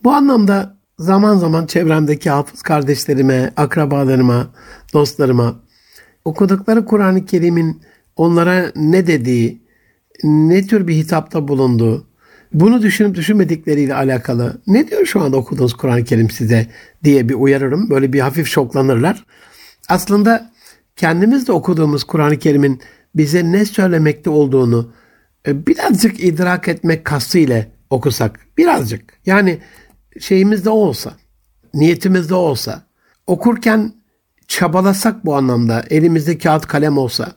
bu 0.04 0.12
anlamda 0.12 0.78
zaman 1.00 1.38
zaman 1.38 1.66
çevremdeki 1.66 2.30
hafız 2.30 2.62
kardeşlerime, 2.62 3.54
akrabalarıma, 3.58 4.48
dostlarıma 4.94 5.60
okudukları 6.26 6.86
Kur'an-ı 6.86 7.26
Kerim'in 7.26 7.82
onlara 8.16 8.72
ne 8.76 9.08
dediği, 9.08 9.62
ne 10.24 10.68
tür 10.68 10.88
bir 10.88 10.96
hitapta 10.96 11.48
bulunduğu, 11.48 12.08
bunu 12.54 12.82
düşünüp 12.82 13.16
düşünmedikleriyle 13.16 13.96
alakalı 13.96 14.62
ne 14.68 14.88
diyor 14.88 15.06
şu 15.06 15.22
anda 15.22 15.38
okuduğunuz 15.38 15.74
Kur'an-ı 15.74 16.04
Kerim 16.04 16.30
size 16.30 16.68
diye 17.04 17.30
bir 17.30 17.34
uyarırım. 17.34 17.90
Böyle 17.90 18.14
bir 18.14 18.20
hafif 18.20 18.48
şoklanırlar. 18.48 19.26
Aslında 19.90 20.52
kendimiz 21.00 21.48
de 21.48 21.52
okuduğumuz 21.52 22.04
Kur'an-ı 22.04 22.40
Kerim'in 22.40 22.82
bize 23.16 23.52
ne 23.52 23.66
söylemekte 23.66 24.30
olduğunu 24.30 24.94
e, 25.48 25.68
birazcık 25.68 26.24
idrak 26.24 26.68
etmek 26.68 27.06
kastıyla 27.06 27.66
okusak. 27.90 28.40
Birazcık. 28.58 29.14
Yani 29.26 29.60
şeyimizde 30.20 30.70
olsa, 30.70 31.14
niyetimizde 31.74 32.34
olsa, 32.34 32.84
okurken 33.28 33.94
çabalasak 34.48 35.26
bu 35.26 35.36
anlamda, 35.36 35.84
elimizde 35.90 36.38
kağıt 36.38 36.68
kalem 36.68 36.98
olsa, 36.98 37.32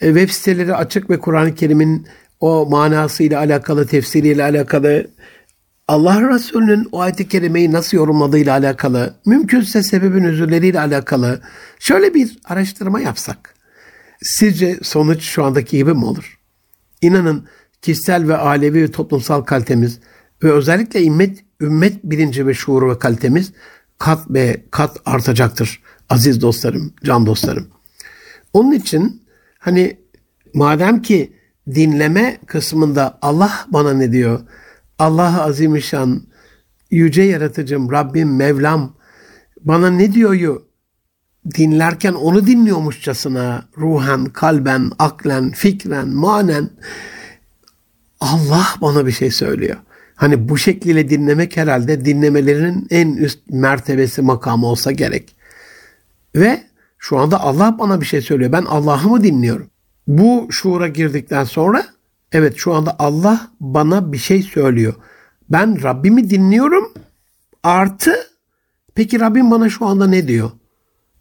e, 0.00 0.06
web 0.06 0.30
siteleri 0.30 0.74
açık 0.74 1.10
ve 1.10 1.20
Kur'an-ı 1.20 1.54
Kerim'in 1.54 2.06
o 2.40 2.66
manasıyla 2.70 3.38
alakalı, 3.38 3.86
tefsiriyle 3.86 4.44
alakalı, 4.44 5.06
Allah 5.88 6.34
Resulü'nün 6.34 6.88
o 6.92 7.00
ayet-i 7.00 7.28
kerimeyi 7.28 7.72
nasıl 7.72 7.96
yorumladığıyla 7.96 8.52
alakalı, 8.52 9.14
mümkünse 9.26 9.82
sebebin 9.82 10.24
özürleriyle 10.24 10.80
alakalı 10.80 11.40
şöyle 11.78 12.14
bir 12.14 12.38
araştırma 12.44 13.00
yapsak. 13.00 13.54
Sizce 14.22 14.78
sonuç 14.82 15.22
şu 15.22 15.44
andaki 15.44 15.76
gibi 15.76 15.94
mi 15.94 16.04
olur? 16.04 16.38
İnanın 17.02 17.46
kişisel 17.82 18.28
ve 18.28 18.36
alevi 18.36 18.82
ve 18.82 18.90
toplumsal 18.90 19.40
kalitemiz 19.40 19.98
ve 20.42 20.52
özellikle 20.52 21.04
ümmet, 21.04 21.44
ümmet 21.60 22.04
bilinci 22.04 22.46
ve 22.46 22.54
şuuru 22.54 22.90
ve 22.90 22.98
kalitemiz 22.98 23.52
kat 23.98 24.30
ve 24.30 24.64
kat 24.70 24.96
artacaktır. 25.04 25.82
Aziz 26.08 26.40
dostlarım, 26.42 26.92
can 27.04 27.26
dostlarım. 27.26 27.68
Onun 28.52 28.72
için 28.72 29.22
hani 29.58 29.96
madem 30.54 31.02
ki 31.02 31.32
dinleme 31.74 32.38
kısmında 32.46 33.18
Allah 33.22 33.66
bana 33.68 33.92
ne 33.92 34.12
diyor? 34.12 34.40
Allah 34.98 35.42
azimüşşan, 35.42 36.22
yüce 36.90 37.22
yaratıcım, 37.22 37.92
Rabbim, 37.92 38.36
Mevlam 38.36 38.96
bana 39.60 39.90
ne 39.90 40.12
diyor 40.12 40.62
dinlerken 41.54 42.12
onu 42.12 42.46
dinliyormuşçasına 42.46 43.64
ruhen, 43.78 44.24
kalben, 44.24 44.90
aklen, 44.98 45.50
fikren, 45.50 46.08
manen 46.08 46.70
Allah 48.20 48.66
bana 48.80 49.06
bir 49.06 49.12
şey 49.12 49.30
söylüyor. 49.30 49.76
Hani 50.14 50.48
bu 50.48 50.58
şekliyle 50.58 51.10
dinlemek 51.10 51.56
herhalde 51.56 52.04
dinlemelerinin 52.04 52.86
en 52.90 53.12
üst 53.12 53.50
mertebesi 53.50 54.22
makamı 54.22 54.66
olsa 54.66 54.92
gerek. 54.92 55.36
Ve 56.34 56.62
şu 56.98 57.18
anda 57.18 57.40
Allah 57.40 57.76
bana 57.78 58.00
bir 58.00 58.06
şey 58.06 58.20
söylüyor. 58.20 58.52
Ben 58.52 58.64
Allah'ı 58.64 59.08
mı 59.08 59.22
dinliyorum? 59.24 59.70
Bu 60.06 60.48
şuura 60.50 60.88
girdikten 60.88 61.44
sonra 61.44 61.86
evet 62.32 62.54
şu 62.56 62.74
anda 62.74 62.96
Allah 62.98 63.50
bana 63.60 64.12
bir 64.12 64.18
şey 64.18 64.42
söylüyor. 64.42 64.94
Ben 65.50 65.82
Rabbimi 65.82 66.30
dinliyorum. 66.30 66.92
Artı 67.62 68.14
peki 68.94 69.20
Rabbim 69.20 69.50
bana 69.50 69.68
şu 69.68 69.86
anda 69.86 70.06
ne 70.06 70.28
diyor? 70.28 70.50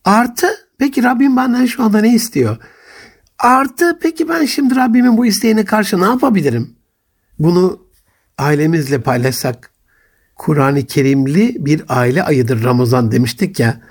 Artı 0.05 0.47
peki 0.77 1.03
Rabbim 1.03 1.37
benden 1.37 1.65
şu 1.65 1.83
anda 1.83 2.01
ne 2.01 2.13
istiyor? 2.13 2.57
Artı 3.39 3.99
peki 4.01 4.29
ben 4.29 4.45
şimdi 4.45 4.75
Rabbimin 4.75 5.17
bu 5.17 5.25
isteğine 5.25 5.65
karşı 5.65 6.01
ne 6.01 6.05
yapabilirim? 6.05 6.75
Bunu 7.39 7.79
ailemizle 8.37 9.01
paylaşsak 9.01 9.71
Kur'an-ı 10.35 10.85
Kerimli 10.85 11.65
bir 11.65 11.83
aile 11.89 12.23
ayıdır 12.23 12.63
Ramazan 12.63 13.11
demiştik 13.11 13.59
ya. 13.59 13.81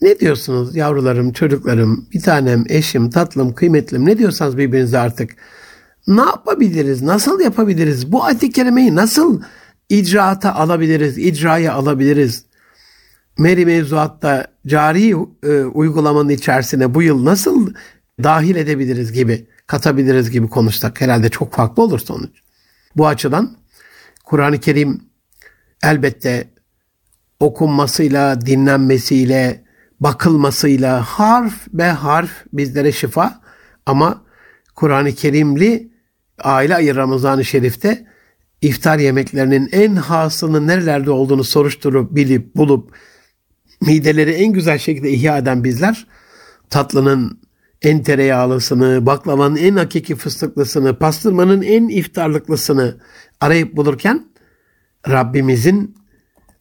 Ne 0.00 0.20
diyorsunuz 0.20 0.76
yavrularım, 0.76 1.32
çocuklarım, 1.32 2.06
bir 2.12 2.20
tanem, 2.20 2.64
eşim, 2.68 3.10
tatlım, 3.10 3.54
kıymetlim 3.54 4.06
ne 4.06 4.18
diyorsanız 4.18 4.58
birbirinize 4.58 4.98
artık. 4.98 5.36
Ne 6.06 6.20
yapabiliriz, 6.20 7.02
nasıl 7.02 7.40
yapabiliriz? 7.40 8.12
Bu 8.12 8.24
ayet-i 8.24 8.50
kerimeyi 8.50 8.94
nasıl 8.94 9.42
icraata 9.88 10.54
alabiliriz, 10.54 11.18
icraya 11.18 11.74
alabiliriz? 11.74 12.44
Meri 13.38 13.66
mevzuatta 13.66 14.46
cari 14.66 15.16
e, 15.42 15.64
uygulamanın 15.64 16.28
içerisine 16.28 16.94
bu 16.94 17.02
yıl 17.02 17.24
nasıl 17.24 17.72
dahil 18.22 18.56
edebiliriz 18.56 19.12
gibi, 19.12 19.46
katabiliriz 19.66 20.30
gibi 20.30 20.48
konuşsak 20.48 21.00
herhalde 21.00 21.28
çok 21.28 21.52
farklı 21.52 21.82
olur 21.82 21.98
sonuç. 21.98 22.30
Bu 22.96 23.06
açıdan 23.06 23.56
Kur'an-ı 24.24 24.60
Kerim 24.60 25.00
elbette 25.82 26.50
okunmasıyla, 27.40 28.40
dinlenmesiyle, 28.40 29.64
bakılmasıyla 30.00 31.02
harf 31.02 31.66
be 31.68 31.84
harf 31.84 32.30
bizlere 32.52 32.92
şifa 32.92 33.40
ama 33.86 34.24
Kur'an-ı 34.74 35.12
Kerimli 35.12 35.93
aile 36.42 36.74
ayı 36.74 36.94
Ramazan-ı 36.94 37.44
Şerif'te 37.44 38.06
iftar 38.60 38.98
yemeklerinin 38.98 39.68
en 39.72 39.96
hasının 39.96 40.66
nerelerde 40.66 41.10
olduğunu 41.10 41.44
soruşturup 41.44 42.14
bilip 42.14 42.56
bulup 42.56 42.96
mideleri 43.80 44.30
en 44.30 44.52
güzel 44.52 44.78
şekilde 44.78 45.10
ihya 45.10 45.38
eden 45.38 45.64
bizler 45.64 46.06
tatlının 46.70 47.40
en 47.82 48.02
tereyağlısını, 48.02 49.06
baklavanın 49.06 49.56
en 49.56 49.76
hakiki 49.76 50.16
fıstıklısını, 50.16 50.98
pastırmanın 50.98 51.62
en 51.62 51.88
iftarlıklısını 51.88 52.96
arayıp 53.40 53.76
bulurken 53.76 54.26
Rabbimizin 55.08 55.96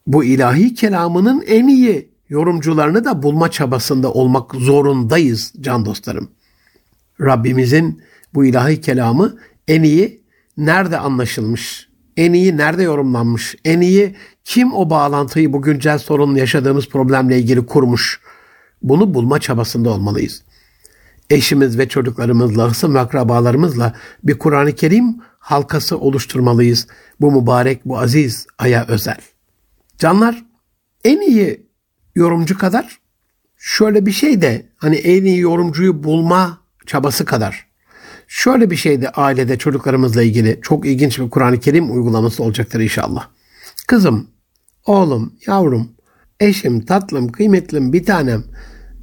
bu 0.07 0.23
ilahi 0.23 0.73
kelamının 0.73 1.43
en 1.47 1.67
iyi 1.67 2.09
yorumcularını 2.29 3.05
da 3.05 3.23
bulma 3.23 3.51
çabasında 3.51 4.11
olmak 4.11 4.55
zorundayız 4.55 5.53
can 5.61 5.85
dostlarım. 5.85 6.31
Rabbimizin 7.21 8.01
bu 8.33 8.45
ilahi 8.45 8.81
kelamı 8.81 9.37
en 9.67 9.83
iyi 9.83 10.23
nerede 10.57 10.97
anlaşılmış, 10.97 11.89
en 12.17 12.33
iyi 12.33 12.57
nerede 12.57 12.83
yorumlanmış, 12.83 13.55
en 13.65 13.81
iyi 13.81 14.15
kim 14.43 14.73
o 14.73 14.89
bağlantıyı 14.89 15.53
bu 15.53 15.61
güncel 15.61 15.97
sorunla 15.97 16.39
yaşadığımız 16.39 16.89
problemle 16.89 17.39
ilgili 17.39 17.65
kurmuş. 17.65 18.19
Bunu 18.81 19.13
bulma 19.13 19.39
çabasında 19.39 19.89
olmalıyız. 19.89 20.43
Eşimiz 21.29 21.77
ve 21.77 21.89
çocuklarımızla, 21.89 22.69
hısım 22.69 22.95
ve 22.95 22.99
akrabalarımızla 22.99 23.93
bir 24.23 24.39
Kur'an-ı 24.39 24.75
Kerim 24.75 25.17
halkası 25.39 25.97
oluşturmalıyız. 25.97 26.87
Bu 27.21 27.41
mübarek, 27.41 27.85
bu 27.85 27.99
aziz 27.99 28.47
aya 28.57 28.85
özel. 28.87 29.17
Canlar 29.97 30.45
en 31.03 31.21
iyi 31.21 31.67
yorumcu 32.15 32.57
kadar 32.57 32.99
şöyle 33.57 34.05
bir 34.05 34.11
şey 34.11 34.41
de 34.41 34.65
hani 34.77 34.95
en 34.95 35.25
iyi 35.25 35.39
yorumcuyu 35.39 36.03
bulma 36.03 36.61
çabası 36.85 37.25
kadar 37.25 37.72
şöyle 38.33 38.69
bir 38.69 38.75
şey 38.75 39.01
de 39.01 39.09
ailede 39.09 39.57
çocuklarımızla 39.57 40.23
ilgili 40.23 40.59
çok 40.61 40.85
ilginç 40.85 41.19
bir 41.19 41.29
Kur'an-ı 41.29 41.59
Kerim 41.59 41.95
uygulaması 41.95 42.43
olacaktır 42.43 42.79
inşallah. 42.79 43.27
Kızım, 43.87 44.27
oğlum, 44.85 45.33
yavrum, 45.47 45.91
eşim, 46.39 46.85
tatlım, 46.85 47.31
kıymetlim, 47.31 47.93
bir 47.93 48.05
tanem, 48.05 48.43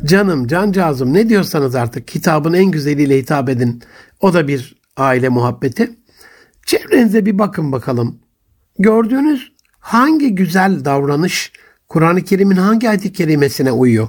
canım, 0.05 0.47
cancağızım 0.47 1.15
ne 1.15 1.29
diyorsanız 1.29 1.75
artık 1.75 2.09
kitabın 2.09 2.53
en 2.53 2.71
güzeliyle 2.71 3.19
hitap 3.19 3.49
edin. 3.49 3.83
O 4.21 4.35
da 4.35 4.49
bir 4.49 4.81
aile 4.97 5.29
muhabbeti. 5.29 5.91
Çevrenize 6.67 7.27
bir 7.27 7.39
bakın 7.39 7.73
bakalım. 7.73 8.19
Gördüğünüz 8.79 9.53
hangi 9.79 10.35
güzel 10.35 10.85
davranış 10.85 11.53
Kur'an-ı 11.89 12.23
Kerim'in 12.23 12.57
hangi 12.57 12.89
ayet-i 12.89 13.13
kerimesine 13.13 13.73
uyuyor? 13.73 14.09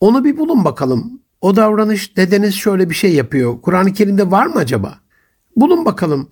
Onu 0.00 0.24
bir 0.24 0.36
bulun 0.36 0.64
bakalım. 0.64 1.22
O 1.40 1.56
davranış 1.56 2.16
dedeniz 2.16 2.54
şöyle 2.54 2.90
bir 2.90 2.94
şey 2.94 3.14
yapıyor. 3.14 3.62
Kur'an-ı 3.62 3.92
Kerim'de 3.92 4.30
var 4.30 4.46
mı 4.46 4.54
acaba? 4.56 4.98
Bulun 5.56 5.84
bakalım. 5.84 6.28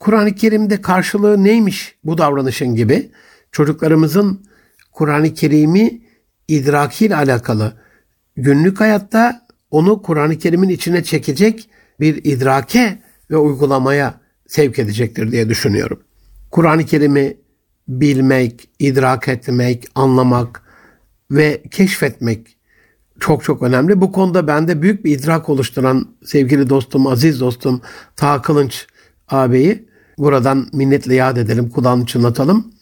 Kur'an-ı 0.00 0.34
Kerim'de 0.34 0.80
karşılığı 0.80 1.44
neymiş 1.44 1.96
bu 2.04 2.18
davranışın 2.18 2.74
gibi? 2.74 3.10
Çocuklarımızın 3.52 4.46
Kur'an-ı 4.92 5.34
Kerim'i 5.34 6.02
idrakiyle 6.48 7.16
alakalı 7.16 7.74
günlük 8.36 8.80
hayatta 8.80 9.46
onu 9.70 10.02
Kur'an-ı 10.02 10.38
Kerim'in 10.38 10.68
içine 10.68 11.04
çekecek 11.04 11.70
bir 12.00 12.24
idrake 12.24 13.02
ve 13.30 13.36
uygulamaya 13.36 14.20
sevk 14.46 14.78
edecektir 14.78 15.32
diye 15.32 15.48
düşünüyorum. 15.48 16.02
Kur'an-ı 16.50 16.86
Kerim'i 16.86 17.36
bilmek, 17.88 18.68
idrak 18.78 19.28
etmek, 19.28 19.88
anlamak 19.94 20.62
ve 21.30 21.62
keşfetmek 21.70 22.56
çok 23.20 23.44
çok 23.44 23.62
önemli. 23.62 24.00
Bu 24.00 24.12
konuda 24.12 24.46
bende 24.46 24.82
büyük 24.82 25.04
bir 25.04 25.18
idrak 25.18 25.48
oluşturan 25.48 26.08
sevgili 26.24 26.70
dostum, 26.70 27.06
aziz 27.06 27.40
dostum 27.40 27.80
Taha 28.16 28.42
Kılınç 28.42 28.86
ağabeyi 29.28 29.88
buradan 30.18 30.66
minnetle 30.72 31.14
yad 31.14 31.36
edelim, 31.36 31.70
kulağını 31.70 32.06
çınlatalım. 32.06 32.72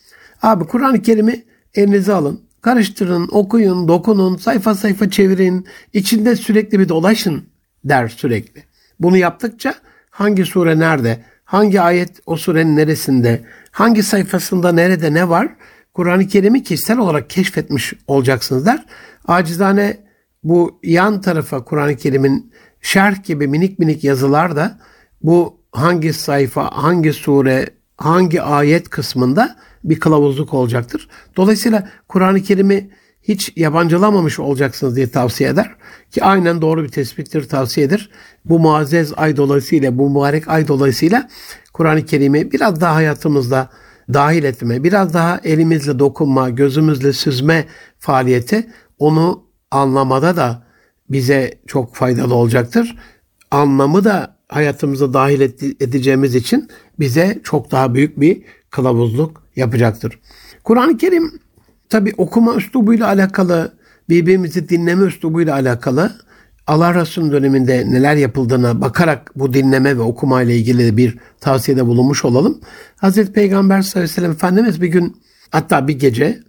Abi 0.42 0.64
Kur'an-ı 0.64 1.02
Kerim'i 1.02 1.44
elinize 1.74 2.12
alın, 2.12 2.40
karıştırın, 2.60 3.28
okuyun, 3.30 3.88
dokunun, 3.88 4.36
sayfa 4.36 4.74
sayfa 4.74 5.10
çevirin, 5.10 5.66
içinde 5.92 6.36
sürekli 6.36 6.78
bir 6.78 6.88
dolaşın 6.88 7.44
der 7.84 8.08
sürekli. 8.08 8.62
Bunu 9.00 9.16
yaptıkça 9.16 9.74
hangi 10.10 10.44
sure 10.44 10.78
nerede, 10.78 11.24
hangi 11.44 11.80
ayet 11.80 12.10
o 12.26 12.36
surenin 12.36 12.76
neresinde, 12.76 13.44
hangi 13.70 14.02
sayfasında 14.02 14.72
nerede 14.72 15.14
ne 15.14 15.28
var 15.28 15.48
Kur'an-ı 15.94 16.28
Kerim'i 16.28 16.62
kişisel 16.62 16.98
olarak 16.98 17.30
keşfetmiş 17.30 17.92
olacaksınız 18.06 18.66
der. 18.66 18.84
Acizane 19.28 20.07
bu 20.42 20.80
yan 20.82 21.20
tarafa 21.20 21.64
Kur'an-ı 21.64 21.96
Kerim'in 21.96 22.52
şerh 22.80 23.24
gibi 23.24 23.48
minik 23.48 23.78
minik 23.78 24.04
yazılar 24.04 24.56
da 24.56 24.78
bu 25.22 25.60
hangi 25.72 26.12
sayfa, 26.12 26.70
hangi 26.72 27.12
sure, 27.12 27.66
hangi 27.96 28.42
ayet 28.42 28.88
kısmında 28.88 29.56
bir 29.84 30.00
kılavuzluk 30.00 30.54
olacaktır. 30.54 31.08
Dolayısıyla 31.36 31.88
Kur'an-ı 32.08 32.42
Kerim'i 32.42 32.90
hiç 33.22 33.52
yabancılamamış 33.56 34.38
olacaksınız 34.38 34.96
diye 34.96 35.10
tavsiye 35.10 35.50
eder. 35.50 35.70
Ki 36.10 36.24
aynen 36.24 36.62
doğru 36.62 36.84
bir 36.84 36.88
tespittir, 36.88 37.48
tavsiyedir. 37.48 38.10
Bu 38.44 38.58
muazzez 38.58 39.12
ay 39.16 39.36
dolayısıyla, 39.36 39.98
bu 39.98 40.10
mübarek 40.10 40.48
ay 40.48 40.68
dolayısıyla 40.68 41.28
Kur'an-ı 41.72 42.04
Kerim'i 42.04 42.52
biraz 42.52 42.80
daha 42.80 42.94
hayatımızda 42.94 43.70
dahil 44.12 44.44
etme, 44.44 44.84
biraz 44.84 45.14
daha 45.14 45.40
elimizle 45.44 45.98
dokunma, 45.98 46.50
gözümüzle 46.50 47.12
süzme 47.12 47.64
faaliyeti 47.98 48.70
onu 48.98 49.47
anlamada 49.70 50.36
da 50.36 50.62
bize 51.10 51.58
çok 51.66 51.94
faydalı 51.94 52.34
olacaktır. 52.34 52.96
Anlamı 53.50 54.04
da 54.04 54.36
hayatımıza 54.48 55.14
dahil 55.14 55.40
edeceğimiz 55.80 56.34
için 56.34 56.68
bize 57.00 57.40
çok 57.44 57.70
daha 57.70 57.94
büyük 57.94 58.20
bir 58.20 58.42
kılavuzluk 58.70 59.42
yapacaktır. 59.56 60.18
Kur'an-ı 60.64 60.96
Kerim 60.96 61.40
tabi 61.88 62.14
okuma 62.16 62.54
üslubuyla 62.54 63.06
alakalı, 63.06 63.72
birbirimizi 64.08 64.68
dinleme 64.68 65.06
üslubuyla 65.06 65.54
alakalı 65.54 66.12
Allah 66.66 66.94
Resulü'nün 66.94 67.32
döneminde 67.32 67.90
neler 67.90 68.16
yapıldığına 68.16 68.80
bakarak 68.80 69.32
bu 69.36 69.54
dinleme 69.54 69.98
ve 69.98 70.02
okuma 70.02 70.42
ile 70.42 70.56
ilgili 70.56 70.96
bir 70.96 71.18
tavsiyede 71.40 71.86
bulunmuş 71.86 72.24
olalım. 72.24 72.60
Hazreti 72.96 73.32
Peygamber 73.32 73.82
sallallahu 73.82 74.04
aleyhi 74.04 74.12
ve 74.12 74.14
sellem 74.14 74.32
Efendimiz 74.32 74.82
bir 74.82 74.86
gün 74.86 75.16
hatta 75.50 75.88
bir 75.88 75.98
gece 75.98 76.40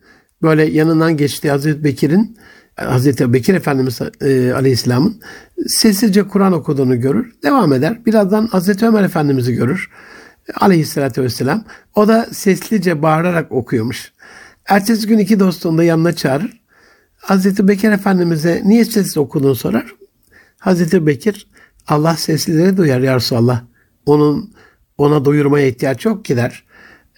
böyle 0.41 0.65
yanından 0.65 1.17
geçtiği 1.17 1.51
Hazreti 1.51 1.83
Bekir'in 1.83 2.37
Hazreti 2.85 3.33
Bekir 3.33 3.53
Efendimiz 3.53 3.99
e, 4.21 4.53
Aleyhisselam'ın 4.53 5.21
sessizce 5.67 6.23
Kur'an 6.23 6.53
okuduğunu 6.53 6.99
görür. 6.99 7.33
Devam 7.43 7.73
eder. 7.73 8.05
Birazdan 8.05 8.47
Hazreti 8.47 8.87
Ömer 8.87 9.03
Efendimiz'i 9.03 9.53
görür. 9.53 9.89
Aleyhisselatü 10.55 11.23
Vesselam. 11.23 11.63
O 11.95 12.07
da 12.07 12.27
seslice 12.31 13.01
bağırarak 13.01 13.51
okuyormuş. 13.51 14.11
Ertesi 14.65 15.07
gün 15.07 15.17
iki 15.17 15.39
dostunu 15.39 15.77
da 15.77 15.83
yanına 15.83 16.15
çağırır. 16.15 16.61
Hazreti 17.15 17.67
Bekir 17.67 17.91
Efendimiz'e 17.91 18.61
niye 18.65 18.85
sessiz 18.85 19.17
okuduğunu 19.17 19.55
sorar. 19.55 19.95
Hazreti 20.59 21.07
Bekir 21.07 21.47
Allah 21.87 22.15
seslileri 22.15 22.77
duyar 22.77 22.99
ya 22.99 23.15
Resulallah. 23.15 23.61
Onun 24.05 24.53
ona 24.97 25.25
duyurmaya 25.25 25.67
ihtiyaç 25.67 26.05
yok 26.05 26.25
ki 26.25 26.37
der. 26.37 26.63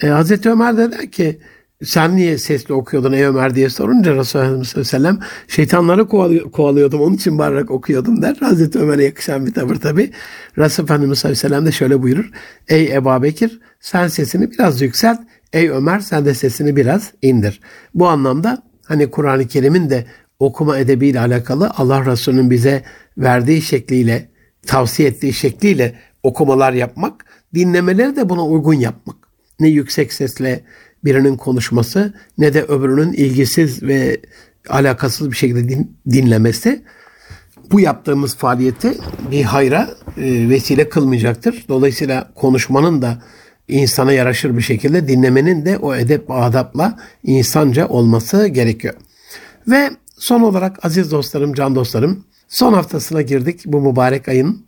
E, 0.01 0.07
Hazreti 0.07 0.49
Ömer 0.49 0.77
de 0.77 0.91
der 0.91 1.11
ki 1.11 1.39
sen 1.83 2.15
niye 2.15 2.37
sesli 2.37 2.73
okuyordun 2.73 3.11
ey 3.11 3.23
Ömer 3.23 3.55
diye 3.55 3.69
sorunca 3.69 4.15
Resulullah 4.15 4.83
sellem 4.83 5.19
şeytanları 5.47 6.07
kovalıyordum 6.51 7.01
onun 7.01 7.15
için 7.15 7.37
bağırarak 7.37 7.71
okuyordum 7.71 8.21
der. 8.21 8.35
Hazreti 8.39 8.79
Ömer'e 8.79 9.03
yakışan 9.03 9.45
bir 9.45 9.53
tavır 9.53 9.75
tabi. 9.75 10.11
Resul 10.57 10.83
Efendimiz 10.83 11.19
sellem 11.19 11.65
de 11.65 11.71
şöyle 11.71 12.01
buyurur. 12.01 12.31
Ey 12.67 12.95
Ebu 12.95 13.23
Bekir 13.23 13.59
sen 13.79 14.07
sesini 14.07 14.51
biraz 14.51 14.81
yükselt. 14.81 15.19
Ey 15.53 15.69
Ömer 15.69 15.99
sen 15.99 16.25
de 16.25 16.33
sesini 16.33 16.75
biraz 16.75 17.11
indir. 17.21 17.61
Bu 17.93 18.07
anlamda 18.07 18.63
hani 18.85 19.11
Kur'an-ı 19.11 19.47
Kerim'in 19.47 19.89
de 19.89 20.05
okuma 20.39 20.77
edebiyle 20.77 21.19
alakalı 21.19 21.71
Allah 21.77 22.05
Resulü'nün 22.05 22.51
bize 22.51 22.83
verdiği 23.17 23.61
şekliyle, 23.61 24.29
tavsiye 24.67 25.09
ettiği 25.09 25.33
şekliyle 25.33 25.95
okumalar 26.23 26.73
yapmak, 26.73 27.25
dinlemeleri 27.55 28.15
de 28.15 28.29
buna 28.29 28.45
uygun 28.45 28.73
yapmak. 28.73 29.15
Ne 29.59 29.67
yüksek 29.67 30.13
sesle 30.13 30.63
birinin 31.03 31.37
konuşması 31.37 32.13
ne 32.37 32.53
de 32.53 32.63
öbürünün 32.63 33.13
ilgisiz 33.13 33.83
ve 33.83 34.21
alakasız 34.69 35.31
bir 35.31 35.35
şekilde 35.35 35.69
din, 35.69 35.97
dinlemesi 36.09 36.83
bu 37.71 37.79
yaptığımız 37.79 38.35
faaliyeti 38.35 38.97
bir 39.31 39.43
hayra 39.43 39.89
e, 40.17 40.49
vesile 40.49 40.89
kılmayacaktır. 40.89 41.65
Dolayısıyla 41.69 42.31
konuşmanın 42.35 43.01
da 43.01 43.21
insana 43.67 44.13
yaraşır 44.13 44.57
bir 44.57 44.61
şekilde 44.61 45.07
dinlemenin 45.07 45.65
de 45.65 45.77
o 45.77 45.95
edep 45.95 46.31
adapla 46.31 46.99
insanca 47.23 47.87
olması 47.87 48.47
gerekiyor. 48.47 48.93
Ve 49.67 49.89
son 50.17 50.41
olarak 50.41 50.85
aziz 50.85 51.11
dostlarım, 51.11 51.53
can 51.53 51.75
dostlarım, 51.75 52.25
son 52.47 52.73
haftasına 52.73 53.21
girdik 53.21 53.61
bu 53.65 53.81
mübarek 53.81 54.27
ayın. 54.27 54.65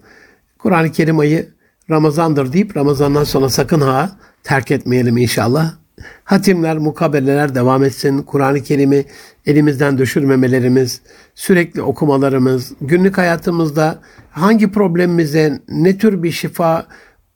Kur'an-ı 0.59 0.91
Kerim 0.91 1.19
ayı 1.19 1.49
Ramazandır 1.89 2.53
deyip 2.53 2.77
Ramazandan 2.77 3.23
sonra 3.23 3.49
sakın 3.49 3.81
ha 3.81 4.11
terk 4.43 4.71
etmeyelim 4.71 5.17
inşallah. 5.17 5.82
Hatimler, 6.23 6.77
mukabeleler 6.77 7.55
devam 7.55 7.83
etsin. 7.83 8.21
Kur'an-ı 8.21 8.63
Kerim'i 8.63 9.05
elimizden 9.45 9.97
düşürmemelerimiz, 9.97 11.01
sürekli 11.35 11.81
okumalarımız, 11.81 12.73
günlük 12.81 13.17
hayatımızda 13.17 13.99
hangi 14.31 14.71
problemimize 14.71 15.59
ne 15.69 15.97
tür 15.97 16.23
bir 16.23 16.31
şifa 16.31 16.85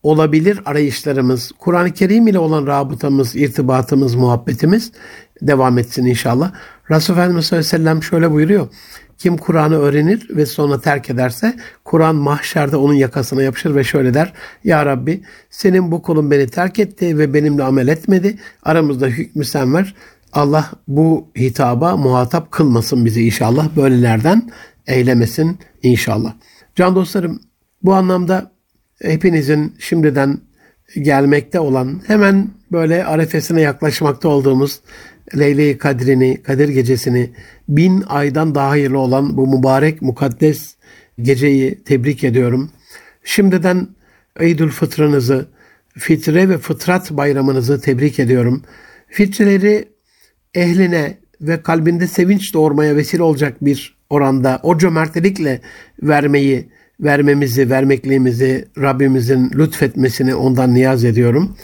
olabilir 0.04 0.60
arayışlarımız, 0.66 1.52
Kur'an-ı 1.60 1.94
Kerim 1.94 2.28
ile 2.28 2.40
olan 2.40 2.68
rabıtamız, 2.68 3.36
irtibatımız, 3.36 4.16
muhabbetimiz 4.16 4.92
devam 5.42 5.78
etsin 5.78 6.06
inşallah. 6.06 6.52
Resulullah 6.92 7.24
Efendimiz 7.24 7.46
sallallahu 7.46 7.68
aleyhi 7.68 7.84
ve 7.84 7.86
sellem 7.86 8.04
şöyle 8.04 8.32
buyuruyor. 8.32 8.68
Kim 9.18 9.38
Kur'an'ı 9.38 9.76
öğrenir 9.76 10.28
ve 10.30 10.46
sonra 10.46 10.82
terk 10.82 11.10
ederse 11.10 11.56
Kur'an 11.84 12.16
mahşerde 12.16 12.78
onun 12.78 12.94
yakasına 12.94 13.44
yapışır 13.44 13.76
ve 13.76 13.84
şöyle 13.84 14.14
der. 14.14 14.34
Ya 14.64 14.86
Rabbi 14.86 15.24
senin 15.50 15.92
bu 15.92 16.02
kulun 16.02 16.32
beni 16.32 16.48
terk 16.48 16.80
etti 16.80 17.18
ve 17.18 17.34
benimle 17.34 17.64
amel 17.64 17.88
etmedi. 17.88 18.38
Aramızda 18.64 19.08
hükmü 19.08 19.46
sen 19.46 19.74
ver. 19.74 19.96
Allah 20.34 20.72
bu 20.88 21.28
hitaba 21.38 21.98
muhatap 21.98 22.52
kılmasın 22.52 23.06
bizi 23.06 23.26
inşallah. 23.26 23.76
Böylelerden 23.76 24.50
eylemesin 24.88 25.60
inşallah. 25.84 26.34
Can 26.76 26.96
dostlarım 26.96 27.42
bu 27.84 27.94
anlamda 27.94 28.52
hepinizin 29.02 29.76
şimdiden 29.80 30.40
gelmekte 30.96 31.60
olan 31.60 32.02
hemen 32.08 32.50
böyle 32.72 33.06
arefesine 33.06 33.62
yaklaşmakta 33.62 34.30
olduğumuz 34.30 34.80
Leyle-i 35.36 35.78
Kadrini, 35.78 36.44
Kadir 36.44 36.70
Gecesini 36.70 37.30
bin 37.70 38.04
aydan 38.08 38.56
daha 38.56 38.70
hayırlı 38.70 39.00
olan 39.00 39.38
bu 39.38 39.58
mübarek 39.58 40.02
mukaddes 40.02 40.76
geceyi 41.22 41.84
tebrik 41.84 42.24
ediyorum. 42.24 42.70
Şimdiden 43.24 43.88
Eydül 44.40 44.70
Fıtrınızı, 44.70 45.48
fitre 45.98 46.50
ve 46.50 46.58
fıtrat 46.58 47.12
bayramınızı 47.12 47.82
tebrik 47.82 48.20
ediyorum. 48.20 48.62
Fitreleri 49.08 49.88
ehline 50.54 51.18
ve 51.42 51.62
kalbinde 51.62 52.08
sevinç 52.08 52.54
doğurmaya 52.54 52.96
vesile 52.96 53.24
olacak 53.24 53.58
bir 53.62 53.98
oranda 54.10 54.60
o 54.64 54.78
cömertlikle 54.78 55.62
vermeyi, 56.04 56.70
vermemizi, 57.00 57.70
vermekliğimizi 57.70 58.68
Rabbimizin 58.78 59.52
lütfetmesini 59.56 60.36
ondan 60.36 60.74
niyaz 60.74 61.06
ediyorum. 61.06 61.58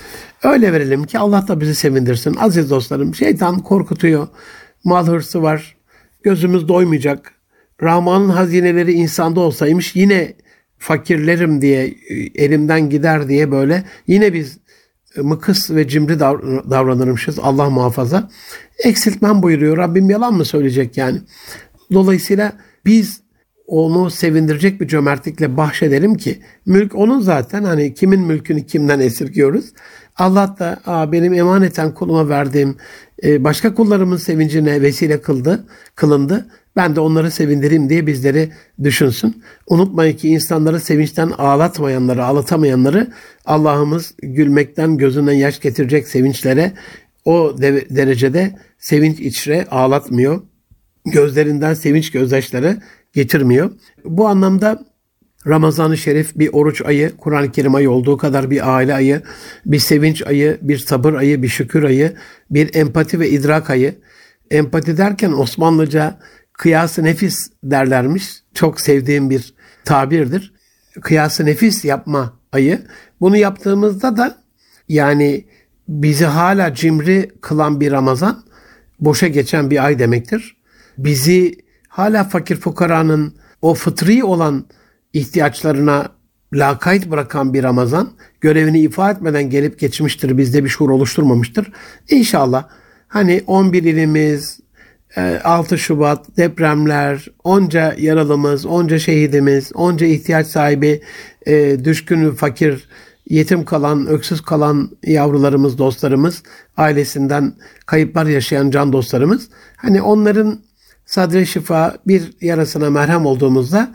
Öyle 0.44 0.74
verelim 0.74 1.04
ki 1.04 1.20
Allah 1.20 1.48
da 1.48 1.62
bizi 1.62 1.76
sevindirsin. 1.76 2.36
Aziz 2.36 2.70
dostlarım 2.70 3.16
şeytan 3.16 3.60
korkutuyor. 3.60 4.28
Mal 4.84 5.08
hırsı 5.08 5.42
var. 5.42 5.78
Gözümüz 6.24 6.68
doymayacak. 6.68 7.32
Rahman'ın 7.82 8.30
hazineleri 8.30 8.94
insanda 8.94 9.40
olsaymış 9.40 9.96
yine 9.96 10.34
fakirlerim 10.78 11.62
diye 11.62 11.96
elimden 12.36 12.90
gider 12.90 13.28
diye 13.28 13.52
böyle 13.52 13.84
yine 14.08 14.34
biz 14.34 14.58
mıkıs 15.18 15.72
ve 15.72 15.88
cimri 15.88 16.20
davranırmışız 16.20 17.40
Allah 17.40 17.70
muhafaza. 17.70 18.30
Eksiltmem 18.84 19.44
buyuruyor. 19.44 19.78
Rabbim 19.78 20.10
yalan 20.10 20.34
mı 20.34 20.46
söyleyecek 20.46 20.98
yani? 20.98 21.22
Dolayısıyla 21.94 22.54
biz 22.86 23.22
onu 23.68 24.10
sevindirecek 24.12 24.82
bir 24.82 24.88
cömertlikle 24.88 25.58
bahşedelim 25.58 26.16
ki 26.16 26.40
mülk 26.66 26.96
onun 26.96 27.22
zaten 27.22 27.64
hani 27.64 27.94
kimin 27.94 28.22
mülkünü 28.22 28.66
kimden 28.66 29.00
esirgiyoruz. 29.00 29.74
Allah 30.18 30.56
da 30.60 30.80
benim 31.12 31.34
emaneten 31.34 31.94
kuluma 31.94 32.30
verdiğim 32.30 32.78
e, 33.24 33.44
başka 33.44 33.74
kullarımın 33.74 34.18
sevincine 34.18 34.82
vesile 34.82 35.22
kıldı, 35.22 35.66
kılındı. 35.96 36.46
Ben 36.76 36.96
de 36.96 37.00
onları 37.00 37.32
sevindireyim 37.32 37.90
diye 37.90 38.08
bizleri 38.08 38.52
düşünsün. 38.84 39.44
Unutmayın 39.68 40.18
ki 40.18 40.30
insanları 40.30 40.80
sevinçten 40.80 41.30
ağlatmayanları, 41.38 42.26
ağlatamayanları 42.26 43.08
Allah'ımız 43.46 44.14
gülmekten 44.22 44.98
gözünden 44.98 45.34
yaş 45.34 45.60
getirecek 45.60 46.08
sevinçlere 46.08 46.74
o 47.26 47.56
de- 47.62 47.96
derecede 47.96 48.56
sevinç 48.80 49.20
içre 49.20 49.66
ağlatmıyor. 49.72 50.42
Gözlerinden 51.06 51.74
sevinç 51.74 52.12
gözyaşları 52.12 52.78
getirmiyor. 53.14 53.72
Bu 54.06 54.28
anlamda 54.28 54.86
Ramazan-ı 55.48 55.98
Şerif 55.98 56.40
bir 56.40 56.50
oruç 56.54 56.82
ayı, 56.86 57.18
Kur'an-ı 57.18 57.52
Kerim 57.52 57.76
ayı 57.76 57.92
olduğu 57.92 58.18
kadar 58.18 58.50
bir 58.50 58.76
aile 58.76 58.94
ayı, 58.94 59.22
bir 59.66 59.80
sevinç 59.80 60.22
ayı, 60.28 60.58
bir 60.62 60.78
sabır 60.78 61.14
ayı, 61.14 61.44
bir 61.44 61.48
şükür 61.48 61.84
ayı, 61.84 62.14
bir 62.50 62.76
empati 62.76 63.20
ve 63.20 63.30
idrak 63.30 63.70
ayı. 63.70 63.96
Empati 64.52 64.98
derken 64.98 65.32
Osmanlıca 65.32 66.20
kıyası 66.54 67.04
nefis 67.04 67.52
derlermiş. 67.64 68.44
Çok 68.54 68.82
sevdiğim 68.82 69.30
bir 69.30 69.54
tabirdir. 69.86 70.54
Kıyası 71.02 71.46
nefis 71.46 71.86
yapma 71.86 72.40
ayı. 72.52 72.82
Bunu 73.22 73.38
yaptığımızda 73.38 74.18
da 74.18 74.38
yani 74.90 75.46
bizi 75.88 76.26
hala 76.26 76.74
cimri 76.74 77.32
kılan 77.42 77.82
bir 77.82 77.92
Ramazan 77.92 78.44
boşa 79.00 79.28
geçen 79.28 79.70
bir 79.70 79.86
ay 79.86 80.00
demektir. 80.00 80.58
Bizi 80.98 81.56
hala 81.88 82.24
fakir 82.24 82.56
fukaranın 82.56 83.36
o 83.62 83.74
fıtri 83.74 84.24
olan 84.24 84.66
ihtiyaçlarına 85.14 86.10
lakayt 86.54 87.12
bırakan 87.12 87.54
bir 87.54 87.64
Ramazan 87.64 88.10
görevini 88.42 88.80
ifa 88.80 89.12
etmeden 89.12 89.50
gelip 89.50 89.80
geçmiştir. 89.80 90.38
Bizde 90.38 90.64
bir 90.64 90.70
şuur 90.70 90.90
oluşturmamıştır. 90.90 91.72
İnşallah 92.10 92.68
hani 93.08 93.44
11 93.48 93.84
ilimiz, 93.84 94.60
6 95.44 95.78
Şubat 95.78 96.38
depremler, 96.38 97.28
onca 97.44 97.96
yaralımız, 97.98 98.66
onca 98.66 99.00
şehidimiz, 99.00 99.72
onca 99.76 100.08
ihtiyaç 100.08 100.48
sahibi, 100.48 101.02
e, 101.46 101.86
düşkün, 101.86 102.32
fakir, 102.32 102.88
yetim 103.30 103.66
kalan, 103.66 104.08
öksüz 104.08 104.42
kalan 104.42 104.92
yavrularımız, 105.04 105.78
dostlarımız, 105.78 106.44
ailesinden 106.78 107.54
kayıplar 107.86 108.26
yaşayan 108.26 108.72
can 108.72 108.94
dostlarımız. 108.94 109.50
Hani 109.76 110.02
onların 110.02 110.60
sadre 111.06 111.46
şifa 111.46 111.98
bir 112.08 112.34
yarasına 112.42 112.90
merhem 112.90 113.26
olduğumuzda 113.26 113.92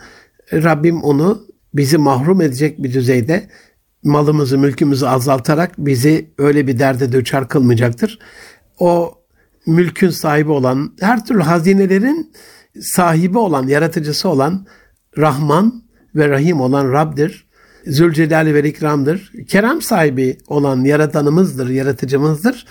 Rabbim 0.53 1.03
onu 1.03 1.47
bizi 1.73 1.97
mahrum 1.97 2.41
edecek 2.41 2.83
bir 2.83 2.93
düzeyde 2.93 3.49
malımızı, 4.03 4.57
mülkümüzü 4.57 5.05
azaltarak 5.05 5.71
bizi 5.77 6.29
öyle 6.37 6.67
bir 6.67 6.79
derde 6.79 7.11
döçer 7.11 7.47
kılmayacaktır. 7.47 8.19
O 8.79 9.13
mülkün 9.65 10.09
sahibi 10.09 10.51
olan, 10.51 10.93
her 10.99 11.25
türlü 11.25 11.41
hazinelerin 11.41 12.31
sahibi 12.81 13.37
olan, 13.37 13.67
yaratıcısı 13.67 14.29
olan 14.29 14.65
Rahman 15.17 15.83
ve 16.15 16.29
Rahim 16.29 16.61
olan 16.61 16.93
Rab'dir. 16.93 17.49
Zülcelali 17.87 18.53
ve 18.53 18.69
ikramdır. 18.69 19.31
Kerem 19.47 19.81
sahibi 19.81 20.37
olan 20.47 20.83
yaratanımızdır, 20.83 21.69
yaratıcımızdır. 21.69 22.65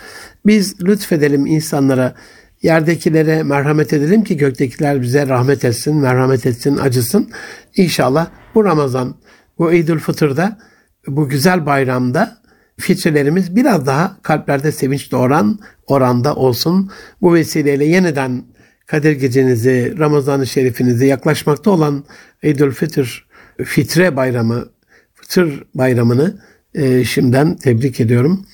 Biz 0.45 0.81
lütfedelim 0.81 1.45
insanlara, 1.45 2.15
yerdekilere 2.61 3.43
merhamet 3.43 3.93
edelim 3.93 4.23
ki 4.23 4.37
göktekiler 4.37 5.01
bize 5.01 5.27
rahmet 5.27 5.65
etsin, 5.65 5.95
merhamet 5.95 6.45
etsin, 6.45 6.77
acısın. 6.77 7.31
İnşallah 7.75 8.27
bu 8.55 8.65
Ramazan, 8.65 9.15
bu 9.57 9.71
Eydül 9.71 9.99
Fıtır'da, 9.99 10.57
bu 11.07 11.29
güzel 11.29 11.65
bayramda 11.65 12.37
fitrelerimiz 12.79 13.55
biraz 13.55 13.85
daha 13.85 14.17
kalplerde 14.21 14.71
sevinç 14.71 15.11
doğuran 15.11 15.59
oranda 15.87 16.35
olsun. 16.35 16.91
Bu 17.21 17.33
vesileyle 17.33 17.85
yeniden 17.85 18.43
Kadir 18.85 19.11
Gecenizi, 19.11 19.95
Ramazan-ı 19.99 20.47
Şerifinizi 20.47 21.05
yaklaşmakta 21.05 21.71
olan 21.71 22.03
Eydül 22.43 22.71
Fitr, 22.71 23.27
Fitre 23.65 24.15
Bayramı, 24.15 24.69
Fıtır 25.13 25.63
Bayramını 25.75 26.41
e, 26.73 27.03
şimdiden 27.03 27.55
tebrik 27.55 27.99
ediyorum. 27.99 28.45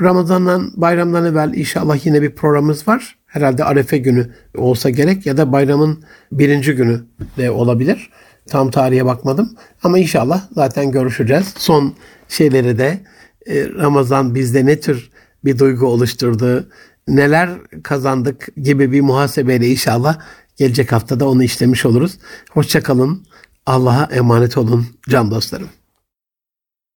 Ramazan'dan, 0.00 0.72
bayramdan 0.76 1.24
evvel 1.24 1.54
inşallah 1.54 2.06
yine 2.06 2.22
bir 2.22 2.30
programımız 2.30 2.88
var. 2.88 3.18
Herhalde 3.36 3.64
Arefe 3.64 3.98
günü 3.98 4.30
olsa 4.56 4.90
gerek 4.90 5.26
ya 5.26 5.36
da 5.36 5.52
bayramın 5.52 6.04
birinci 6.32 6.72
günü 6.72 7.00
de 7.38 7.50
olabilir. 7.50 8.10
Tam 8.46 8.70
tarihe 8.70 9.04
bakmadım. 9.04 9.54
Ama 9.82 9.98
inşallah 9.98 10.42
zaten 10.52 10.90
görüşeceğiz. 10.90 11.54
Son 11.58 11.94
şeyleri 12.28 12.78
de 12.78 13.00
e, 13.46 13.68
Ramazan 13.68 14.34
bizde 14.34 14.66
ne 14.66 14.80
tür 14.80 15.10
bir 15.44 15.58
duygu 15.58 15.86
oluşturdu, 15.86 16.68
neler 17.08 17.50
kazandık 17.82 18.48
gibi 18.62 18.92
bir 18.92 19.00
muhasebeyle 19.00 19.68
inşallah 19.68 20.18
gelecek 20.56 20.92
haftada 20.92 21.28
onu 21.28 21.42
işlemiş 21.42 21.86
oluruz. 21.86 22.18
Hoşçakalın. 22.50 23.26
Allah'a 23.66 24.04
emanet 24.04 24.56
olun 24.56 24.86
can 25.08 25.30
dostlarım. 25.30 25.68